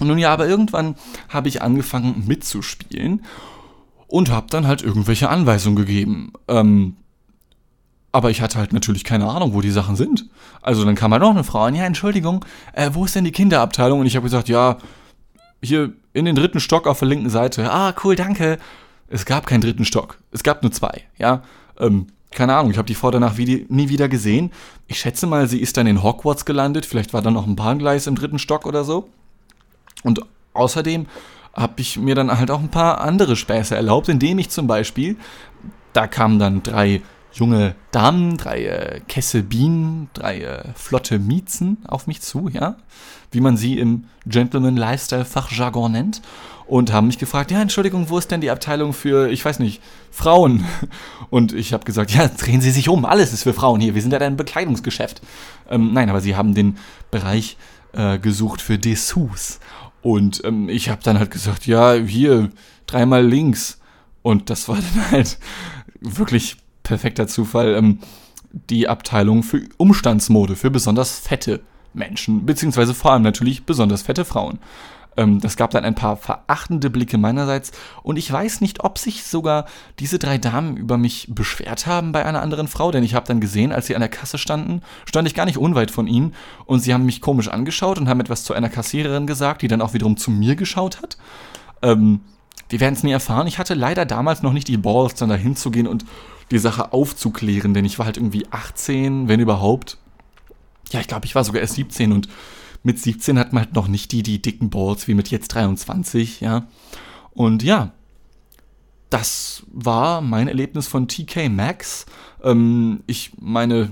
nun 0.00 0.18
ja, 0.18 0.32
aber 0.32 0.46
irgendwann 0.46 0.96
habe 1.28 1.48
ich 1.48 1.62
angefangen 1.62 2.24
mitzuspielen 2.26 3.24
und 4.08 4.30
habe 4.30 4.48
dann 4.50 4.66
halt 4.66 4.82
irgendwelche 4.82 5.28
Anweisungen 5.28 5.76
gegeben. 5.76 6.32
Ähm, 6.48 6.96
aber 8.10 8.30
ich 8.30 8.42
hatte 8.42 8.58
halt 8.58 8.72
natürlich 8.72 9.04
keine 9.04 9.28
Ahnung, 9.28 9.54
wo 9.54 9.62
die 9.62 9.70
Sachen 9.70 9.96
sind. 9.96 10.28
Also 10.60 10.84
dann 10.84 10.94
kam 10.94 11.12
halt 11.12 11.22
noch 11.22 11.30
eine 11.30 11.44
Frau 11.44 11.62
an, 11.62 11.74
ja, 11.74 11.84
Entschuldigung, 11.84 12.44
äh, 12.74 12.90
wo 12.92 13.06
ist 13.06 13.14
denn 13.14 13.24
die 13.24 13.32
Kinderabteilung? 13.32 14.00
Und 14.00 14.06
ich 14.06 14.16
habe 14.16 14.24
gesagt, 14.24 14.48
ja, 14.48 14.76
hier 15.62 15.92
in 16.12 16.26
den 16.26 16.36
dritten 16.36 16.60
Stock 16.60 16.86
auf 16.86 16.98
der 16.98 17.08
linken 17.08 17.30
Seite. 17.30 17.72
Ah, 17.72 17.94
cool, 18.04 18.14
danke. 18.14 18.58
Es 19.08 19.24
gab 19.24 19.46
keinen 19.46 19.62
dritten 19.62 19.84
Stock. 19.84 20.18
Es 20.30 20.42
gab 20.42 20.62
nur 20.62 20.72
zwei, 20.72 21.02
ja. 21.16 21.42
Ähm, 21.78 22.08
keine 22.32 22.56
Ahnung, 22.56 22.70
ich 22.70 22.78
habe 22.78 22.86
die 22.86 22.94
Frau 22.94 23.10
danach 23.10 23.36
nie 23.36 23.88
wieder 23.88 24.08
gesehen. 24.08 24.50
Ich 24.88 24.98
schätze 24.98 25.26
mal, 25.26 25.46
sie 25.48 25.60
ist 25.60 25.76
dann 25.76 25.86
in 25.86 26.02
Hogwarts 26.02 26.44
gelandet. 26.44 26.86
Vielleicht 26.86 27.12
war 27.12 27.22
da 27.22 27.30
noch 27.30 27.46
ein 27.46 27.56
Bahngleis 27.56 28.06
im 28.06 28.14
dritten 28.14 28.38
Stock 28.38 28.66
oder 28.66 28.84
so. 28.84 29.08
Und 30.02 30.20
außerdem 30.54 31.06
habe 31.54 31.74
ich 31.76 31.98
mir 31.98 32.14
dann 32.14 32.36
halt 32.36 32.50
auch 32.50 32.60
ein 32.60 32.70
paar 32.70 33.00
andere 33.00 33.36
Späße 33.36 33.76
erlaubt, 33.76 34.08
indem 34.08 34.38
ich 34.38 34.50
zum 34.50 34.66
Beispiel, 34.66 35.16
da 35.92 36.06
kamen 36.06 36.38
dann 36.38 36.62
drei 36.62 37.02
junge 37.32 37.74
Damen, 37.90 38.36
drei 38.36 38.64
äh, 38.64 39.00
Kessel 39.08 39.42
Bienen, 39.42 40.10
drei 40.12 40.40
äh, 40.40 40.64
flotte 40.74 41.18
Miezen 41.18 41.78
auf 41.86 42.06
mich 42.06 42.20
zu, 42.20 42.48
ja, 42.48 42.76
wie 43.30 43.40
man 43.40 43.56
sie 43.56 43.78
im 43.78 44.04
Gentleman 44.26 44.76
Lifestyle 44.76 45.24
Fachjargon 45.24 45.92
nennt 45.92 46.22
und 46.72 46.90
haben 46.90 47.08
mich 47.08 47.18
gefragt, 47.18 47.50
ja, 47.50 47.60
Entschuldigung, 47.60 48.08
wo 48.08 48.16
ist 48.16 48.30
denn 48.30 48.40
die 48.40 48.50
Abteilung 48.50 48.94
für, 48.94 49.30
ich 49.30 49.44
weiß 49.44 49.58
nicht, 49.58 49.82
Frauen? 50.10 50.64
Und 51.28 51.52
ich 51.52 51.74
habe 51.74 51.84
gesagt, 51.84 52.12
ja, 52.12 52.26
drehen 52.28 52.62
Sie 52.62 52.70
sich 52.70 52.88
um, 52.88 53.04
alles 53.04 53.34
ist 53.34 53.42
für 53.42 53.52
Frauen 53.52 53.78
hier, 53.82 53.94
wir 53.94 54.00
sind 54.00 54.10
ja 54.10 54.18
ein 54.20 54.38
Bekleidungsgeschäft. 54.38 55.20
Ähm, 55.68 55.92
nein, 55.92 56.08
aber 56.08 56.22
sie 56.22 56.34
haben 56.34 56.54
den 56.54 56.78
Bereich 57.10 57.58
äh, 57.92 58.18
gesucht 58.18 58.62
für 58.62 58.78
Dessous. 58.78 59.60
Und 60.00 60.42
ähm, 60.46 60.70
ich 60.70 60.88
habe 60.88 61.02
dann 61.04 61.18
halt 61.18 61.30
gesagt, 61.30 61.66
ja, 61.66 61.92
hier, 61.92 62.48
dreimal 62.86 63.22
links. 63.22 63.78
Und 64.22 64.48
das 64.48 64.66
war 64.66 64.76
dann 64.94 65.10
halt 65.10 65.38
wirklich 66.00 66.56
perfekter 66.84 67.26
Zufall. 67.28 67.74
Ähm, 67.74 67.98
die 68.70 68.88
Abteilung 68.88 69.42
für 69.42 69.60
Umstandsmode, 69.76 70.56
für 70.56 70.70
besonders 70.70 71.18
fette 71.18 71.60
Menschen, 71.92 72.46
beziehungsweise 72.46 72.94
vor 72.94 73.12
allem 73.12 73.22
natürlich 73.22 73.66
besonders 73.66 74.00
fette 74.00 74.24
Frauen. 74.24 74.58
Ähm, 75.16 75.40
das 75.40 75.56
gab 75.56 75.70
dann 75.70 75.84
ein 75.84 75.94
paar 75.94 76.16
verachtende 76.16 76.90
Blicke 76.90 77.18
meinerseits 77.18 77.72
und 78.02 78.16
ich 78.16 78.30
weiß 78.32 78.60
nicht, 78.60 78.82
ob 78.84 78.98
sich 78.98 79.24
sogar 79.24 79.66
diese 79.98 80.18
drei 80.18 80.38
Damen 80.38 80.76
über 80.76 80.96
mich 80.96 81.28
beschwert 81.30 81.86
haben 81.86 82.12
bei 82.12 82.24
einer 82.24 82.42
anderen 82.42 82.68
Frau, 82.68 82.90
denn 82.90 83.04
ich 83.04 83.14
habe 83.14 83.26
dann 83.26 83.40
gesehen, 83.40 83.72
als 83.72 83.86
sie 83.86 83.94
an 83.94 84.00
der 84.00 84.08
Kasse 84.08 84.38
standen, 84.38 84.82
stand 85.04 85.28
ich 85.28 85.34
gar 85.34 85.44
nicht 85.44 85.58
unweit 85.58 85.90
von 85.90 86.06
ihnen 86.06 86.34
und 86.64 86.80
sie 86.80 86.94
haben 86.94 87.04
mich 87.04 87.20
komisch 87.20 87.48
angeschaut 87.48 87.98
und 87.98 88.08
haben 88.08 88.20
etwas 88.20 88.44
zu 88.44 88.54
einer 88.54 88.68
Kassiererin 88.68 89.26
gesagt, 89.26 89.62
die 89.62 89.68
dann 89.68 89.82
auch 89.82 89.94
wiederum 89.94 90.16
zu 90.16 90.30
mir 90.30 90.56
geschaut 90.56 91.02
hat. 91.02 91.18
Ähm, 91.82 92.20
wir 92.68 92.80
werden 92.80 92.94
es 92.94 93.02
nie 93.02 93.12
erfahren. 93.12 93.46
Ich 93.46 93.58
hatte 93.58 93.74
leider 93.74 94.06
damals 94.06 94.42
noch 94.42 94.54
nicht 94.54 94.68
die 94.68 94.78
Balls, 94.78 95.14
dann 95.14 95.28
da 95.28 95.34
hinzugehen 95.34 95.86
und 95.86 96.06
die 96.50 96.58
Sache 96.58 96.92
aufzuklären, 96.92 97.74
denn 97.74 97.84
ich 97.84 97.98
war 97.98 98.06
halt 98.06 98.16
irgendwie 98.16 98.46
18, 98.50 99.28
wenn 99.28 99.40
überhaupt. 99.40 99.98
Ja, 100.90 101.00
ich 101.00 101.08
glaube, 101.08 101.26
ich 101.26 101.34
war 101.34 101.44
sogar 101.44 101.60
erst 101.60 101.74
17 101.74 102.12
und 102.12 102.28
mit 102.82 102.98
17 102.98 103.38
hat 103.38 103.52
man 103.52 103.64
halt 103.64 103.74
noch 103.74 103.88
nicht 103.88 104.12
die, 104.12 104.22
die 104.22 104.42
dicken 104.42 104.70
Balls 104.70 105.08
wie 105.08 105.14
mit 105.14 105.30
jetzt 105.30 105.48
23, 105.48 106.40
ja. 106.40 106.66
Und 107.32 107.62
ja, 107.62 107.92
das 109.10 109.62
war 109.70 110.20
mein 110.20 110.48
Erlebnis 110.48 110.88
von 110.88 111.06
TK 111.06 111.48
Maxx. 111.48 112.06
Ähm, 112.42 113.02
ich 113.06 113.32
meine, 113.38 113.90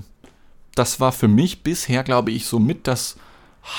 das 0.74 1.00
war 1.00 1.12
für 1.12 1.28
mich 1.28 1.62
bisher, 1.62 2.02
glaube 2.02 2.30
ich, 2.30 2.46
somit 2.46 2.86
das 2.86 3.16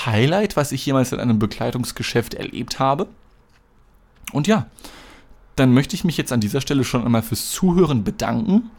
Highlight, 0.06 0.56
was 0.56 0.72
ich 0.72 0.86
jemals 0.86 1.12
in 1.12 1.20
einem 1.20 1.38
Bekleidungsgeschäft 1.38 2.34
erlebt 2.34 2.78
habe. 2.78 3.08
Und 4.32 4.46
ja, 4.46 4.66
dann 5.56 5.74
möchte 5.74 5.94
ich 5.94 6.04
mich 6.04 6.16
jetzt 6.16 6.32
an 6.32 6.40
dieser 6.40 6.60
Stelle 6.60 6.84
schon 6.84 7.04
einmal 7.04 7.22
fürs 7.22 7.50
Zuhören 7.50 8.04
bedanken. 8.04 8.70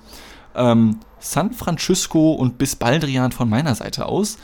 Ähm, 0.55 0.99
San 1.19 1.53
Francisco 1.53 2.33
und 2.33 2.57
bis 2.57 2.75
Baldrian 2.75 3.31
von 3.31 3.49
meiner 3.49 3.75
Seite 3.75 4.05
aus. 4.05 4.37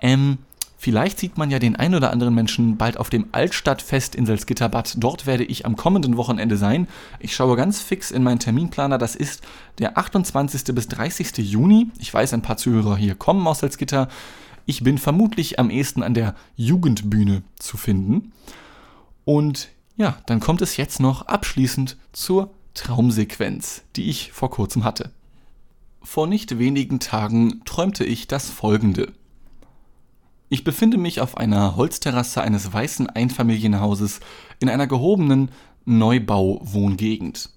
Ähm, 0.00 0.38
vielleicht 0.78 1.18
sieht 1.18 1.36
man 1.36 1.50
ja 1.50 1.58
den 1.58 1.76
ein 1.76 1.94
oder 1.94 2.10
anderen 2.10 2.34
Menschen 2.34 2.78
bald 2.78 2.96
auf 2.96 3.10
dem 3.10 3.26
Altstadtfest 3.32 4.14
in 4.14 4.24
Salzgitterbad. 4.24 4.94
Dort 4.96 5.26
werde 5.26 5.44
ich 5.44 5.66
am 5.66 5.76
kommenden 5.76 6.16
Wochenende 6.16 6.56
sein. 6.56 6.88
Ich 7.18 7.34
schaue 7.34 7.56
ganz 7.56 7.80
fix 7.80 8.10
in 8.10 8.22
meinen 8.22 8.38
Terminplaner. 8.38 8.96
Das 8.96 9.14
ist 9.14 9.42
der 9.78 9.98
28. 9.98 10.74
bis 10.74 10.88
30. 10.88 11.38
Juni. 11.38 11.90
Ich 11.98 12.14
weiß, 12.14 12.32
ein 12.32 12.42
paar 12.42 12.56
Zuhörer 12.56 12.96
hier 12.96 13.14
kommen 13.14 13.46
aus 13.46 13.58
Salzgitter. 13.58 14.08
Ich 14.64 14.82
bin 14.82 14.98
vermutlich 14.98 15.58
am 15.58 15.70
ehesten 15.70 16.02
an 16.02 16.14
der 16.14 16.34
Jugendbühne 16.56 17.42
zu 17.58 17.76
finden. 17.76 18.32
Und 19.24 19.68
ja, 19.96 20.16
dann 20.26 20.40
kommt 20.40 20.62
es 20.62 20.76
jetzt 20.76 21.00
noch 21.00 21.22
abschließend 21.26 21.96
zur 22.12 22.50
Traumsequenz, 22.74 23.82
die 23.96 24.08
ich 24.08 24.32
vor 24.32 24.50
kurzem 24.50 24.84
hatte. 24.84 25.10
Vor 26.02 26.26
nicht 26.26 26.58
wenigen 26.58 27.00
Tagen 27.00 27.62
träumte 27.64 28.04
ich 28.04 28.28
das 28.28 28.48
folgende. 28.48 29.12
Ich 30.50 30.64
befinde 30.64 30.96
mich 30.96 31.20
auf 31.20 31.36
einer 31.36 31.76
Holzterrasse 31.76 32.40
eines 32.40 32.72
weißen 32.72 33.10
Einfamilienhauses 33.10 34.20
in 34.60 34.70
einer 34.70 34.86
gehobenen 34.86 35.50
Neubauwohngegend. 35.84 37.50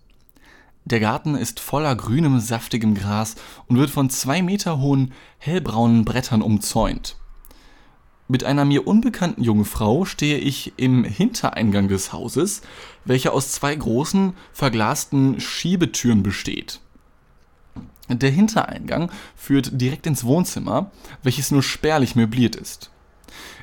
Der 0.83 0.99
Garten 0.99 1.35
ist 1.35 1.61
voller 1.61 1.95
grünem, 1.95 2.39
saftigem 2.41 2.95
Gras 2.95 3.35
und 3.67 3.77
wird 3.77 3.91
von 3.91 4.09
zwei 4.09 4.41
Meter 4.41 4.79
hohen, 4.79 5.13
hellbraunen 5.37 6.03
Brettern 6.03 6.41
umzäunt. 6.41 7.15
Mit 8.27 8.43
einer 8.43 8.65
mir 8.65 8.87
unbekannten 8.87 9.43
jungen 9.43 9.65
Frau 9.65 10.03
stehe 10.03 10.37
ich 10.37 10.73
im 10.77 11.03
Hintereingang 11.03 11.87
des 11.87 12.11
Hauses, 12.11 12.61
welcher 13.05 13.33
aus 13.33 13.51
zwei 13.51 13.73
großen, 13.73 14.33
verglasten 14.51 15.39
Schiebetüren 15.39 16.23
besteht. 16.23 16.81
Der 18.09 18.31
Hintereingang 18.31 19.11
führt 19.35 19.79
direkt 19.79 20.05
ins 20.07 20.23
Wohnzimmer, 20.23 20.91
welches 21.23 21.51
nur 21.51 21.63
spärlich 21.63 22.15
möbliert 22.15 22.55
ist. 22.55 22.91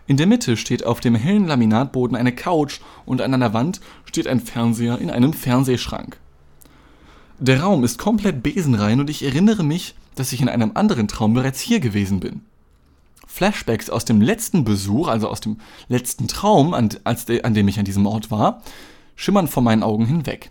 In 0.07 0.17
der 0.17 0.27
Mitte 0.27 0.57
steht 0.57 0.87
auf 0.87 1.01
dem 1.01 1.15
hellen 1.15 1.47
Laminatboden 1.47 2.17
eine 2.17 2.35
Couch 2.35 2.81
und 3.05 3.21
an 3.21 3.35
einer 3.35 3.53
Wand 3.53 3.81
steht 4.07 4.27
ein 4.27 4.41
Fernseher 4.41 4.99
in 4.99 5.11
einem 5.11 5.35
Fernsehschrank. 5.35 6.19
Der 7.39 7.61
Raum 7.61 7.85
ist 7.85 7.99
komplett 7.99 8.43
besenrein 8.43 9.01
und 9.01 9.11
ich 9.11 9.23
erinnere 9.23 9.63
mich, 9.63 9.95
dass 10.15 10.33
ich 10.33 10.41
in 10.41 10.49
einem 10.49 10.73
anderen 10.75 11.09
Traum 11.09 11.35
bereits 11.35 11.61
hier 11.61 11.79
gewesen 11.79 12.21
bin. 12.21 12.41
Flashbacks 13.27 13.91
aus 13.91 14.07
dem 14.07 14.21
letzten 14.21 14.65
Besuch, 14.65 15.09
also 15.09 15.29
aus 15.29 15.41
dem 15.41 15.59
letzten 15.89 16.27
Traum, 16.27 16.75
an, 16.75 16.89
de, 17.29 17.43
an 17.43 17.55
dem 17.55 17.69
ich 17.69 17.79
an 17.79 17.85
diesem 17.85 18.07
Ort 18.07 18.31
war, 18.31 18.63
schimmern 19.15 19.47
vor 19.47 19.63
meinen 19.63 19.83
Augen 19.83 20.07
hinweg. 20.07 20.51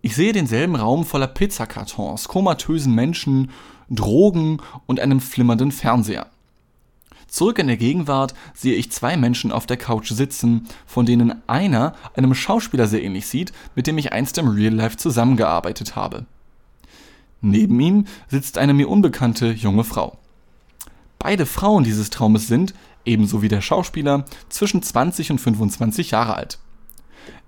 Ich 0.00 0.14
sehe 0.14 0.32
denselben 0.32 0.76
Raum 0.76 1.04
voller 1.04 1.26
Pizzakartons, 1.26 2.28
komatösen 2.28 2.94
Menschen, 2.94 3.50
Drogen 3.90 4.60
und 4.86 5.00
einem 5.00 5.20
flimmernden 5.20 5.72
Fernseher. 5.72 6.26
Zurück 7.26 7.58
in 7.58 7.66
der 7.66 7.76
Gegenwart 7.76 8.34
sehe 8.54 8.74
ich 8.74 8.90
zwei 8.90 9.16
Menschen 9.16 9.52
auf 9.52 9.66
der 9.66 9.76
Couch 9.76 10.10
sitzen, 10.10 10.66
von 10.86 11.04
denen 11.04 11.42
einer 11.46 11.94
einem 12.14 12.34
Schauspieler 12.34 12.86
sehr 12.86 13.02
ähnlich 13.02 13.26
sieht, 13.26 13.52
mit 13.74 13.86
dem 13.86 13.98
ich 13.98 14.12
einst 14.12 14.38
im 14.38 14.48
Real 14.48 14.72
Life 14.72 14.96
zusammengearbeitet 14.96 15.94
habe. 15.94 16.24
Neben 17.40 17.78
ihm 17.80 18.06
sitzt 18.28 18.56
eine 18.56 18.74
mir 18.74 18.88
unbekannte 18.88 19.50
junge 19.50 19.84
Frau. 19.84 20.16
Beide 21.18 21.44
Frauen 21.44 21.84
dieses 21.84 22.10
Traumes 22.10 22.46
sind, 22.46 22.72
ebenso 23.04 23.42
wie 23.42 23.48
der 23.48 23.60
Schauspieler, 23.60 24.24
zwischen 24.48 24.82
20 24.82 25.32
und 25.32 25.38
25 25.38 26.12
Jahre 26.12 26.34
alt. 26.34 26.58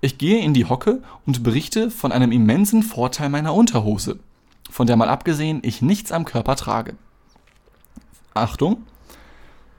Ich 0.00 0.18
gehe 0.18 0.42
in 0.42 0.54
die 0.54 0.64
Hocke 0.64 1.02
und 1.26 1.42
berichte 1.42 1.90
von 1.90 2.12
einem 2.12 2.32
immensen 2.32 2.82
Vorteil 2.82 3.28
meiner 3.28 3.54
Unterhose, 3.54 4.18
von 4.70 4.86
der 4.86 4.96
mal 4.96 5.08
abgesehen 5.08 5.60
ich 5.62 5.82
nichts 5.82 6.12
am 6.12 6.24
Körper 6.24 6.56
trage. 6.56 6.94
Achtung! 8.34 8.86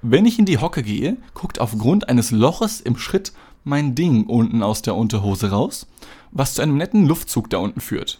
Wenn 0.04 0.26
ich 0.26 0.40
in 0.40 0.46
die 0.46 0.58
Hocke 0.58 0.82
gehe, 0.82 1.18
guckt 1.34 1.60
aufgrund 1.60 2.10
eines 2.10 2.32
Loches 2.32 2.82
im 2.82 2.98
Schritt 2.98 3.34
mein 3.64 3.94
Ding 3.94 4.26
unten 4.26 4.64
aus 4.64 4.82
der 4.82 4.96
Unterhose 4.96 5.52
raus, 5.52 5.88
was 6.32 6.56
zu 6.56 6.62
einem 6.62 6.78
netten 6.78 7.06
Luftzug 7.06 7.50
da 7.50 7.60
unten 7.60 7.82
führt. 7.82 8.20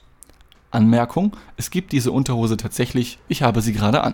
Anmerkung, 0.70 1.36
es 1.58 1.70
gibt 1.70 1.92
diese 1.92 2.12
Unterhose 2.12 2.58
tatsächlich, 2.58 3.20
ich 3.28 3.42
habe 3.42 3.62
sie 3.62 3.74
gerade 3.74 4.04
an. 4.04 4.14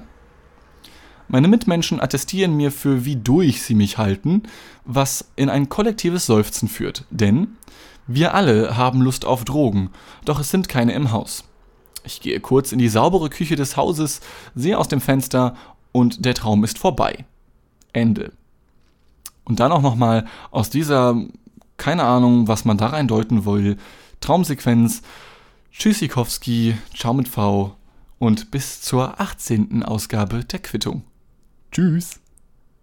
Meine 1.30 1.48
Mitmenschen 1.48 2.00
attestieren 2.00 2.56
mir 2.56 2.72
für 2.72 3.04
wie 3.04 3.18
durch 3.18 3.62
sie 3.62 3.76
mich 3.76 3.98
halten, 3.98 4.44
was 4.86 5.30
in 5.36 5.50
ein 5.50 5.68
kollektives 5.68 6.26
Seufzen 6.26 6.70
führt. 6.70 7.04
Denn 7.10 7.58
wir 8.08 8.34
alle 8.34 8.78
haben 8.78 9.02
Lust 9.02 9.26
auf 9.26 9.44
Drogen, 9.44 9.90
doch 10.24 10.40
es 10.40 10.50
sind 10.50 10.70
keine 10.70 10.94
im 10.94 11.12
Haus. 11.12 11.44
Ich 12.06 12.22
gehe 12.22 12.40
kurz 12.40 12.72
in 12.72 12.80
die 12.80 12.88
saubere 12.88 13.30
Küche 13.30 13.58
des 13.58 13.76
Hauses, 13.76 14.22
sehe 14.56 14.78
aus 14.78 14.88
dem 14.88 15.02
Fenster 15.02 15.56
und 15.92 16.24
der 16.24 16.34
Traum 16.34 16.64
ist 16.64 16.80
vorbei. 16.80 17.26
Ende. 17.92 18.32
Und 19.44 19.60
dann 19.60 19.74
auch 19.74 19.82
nochmal 19.82 20.26
aus 20.52 20.70
dieser, 20.70 21.22
keine 21.76 22.04
Ahnung, 22.04 22.48
was 22.48 22.64
man 22.64 22.78
da 22.78 22.88
rein 22.88 23.10
deuten 23.10 23.46
will, 23.46 23.76
Traumsequenz, 24.22 25.02
Tschüssikowski, 25.74 26.78
ciao 26.96 27.14
mit 27.14 27.28
V 27.28 27.76
und 28.20 28.52
bis 28.52 28.82
zur 28.82 29.20
18. 29.20 29.84
Ausgabe 29.84 30.46
der 30.46 30.60
Quittung. 30.60 31.04
Tschüss. 31.78 32.20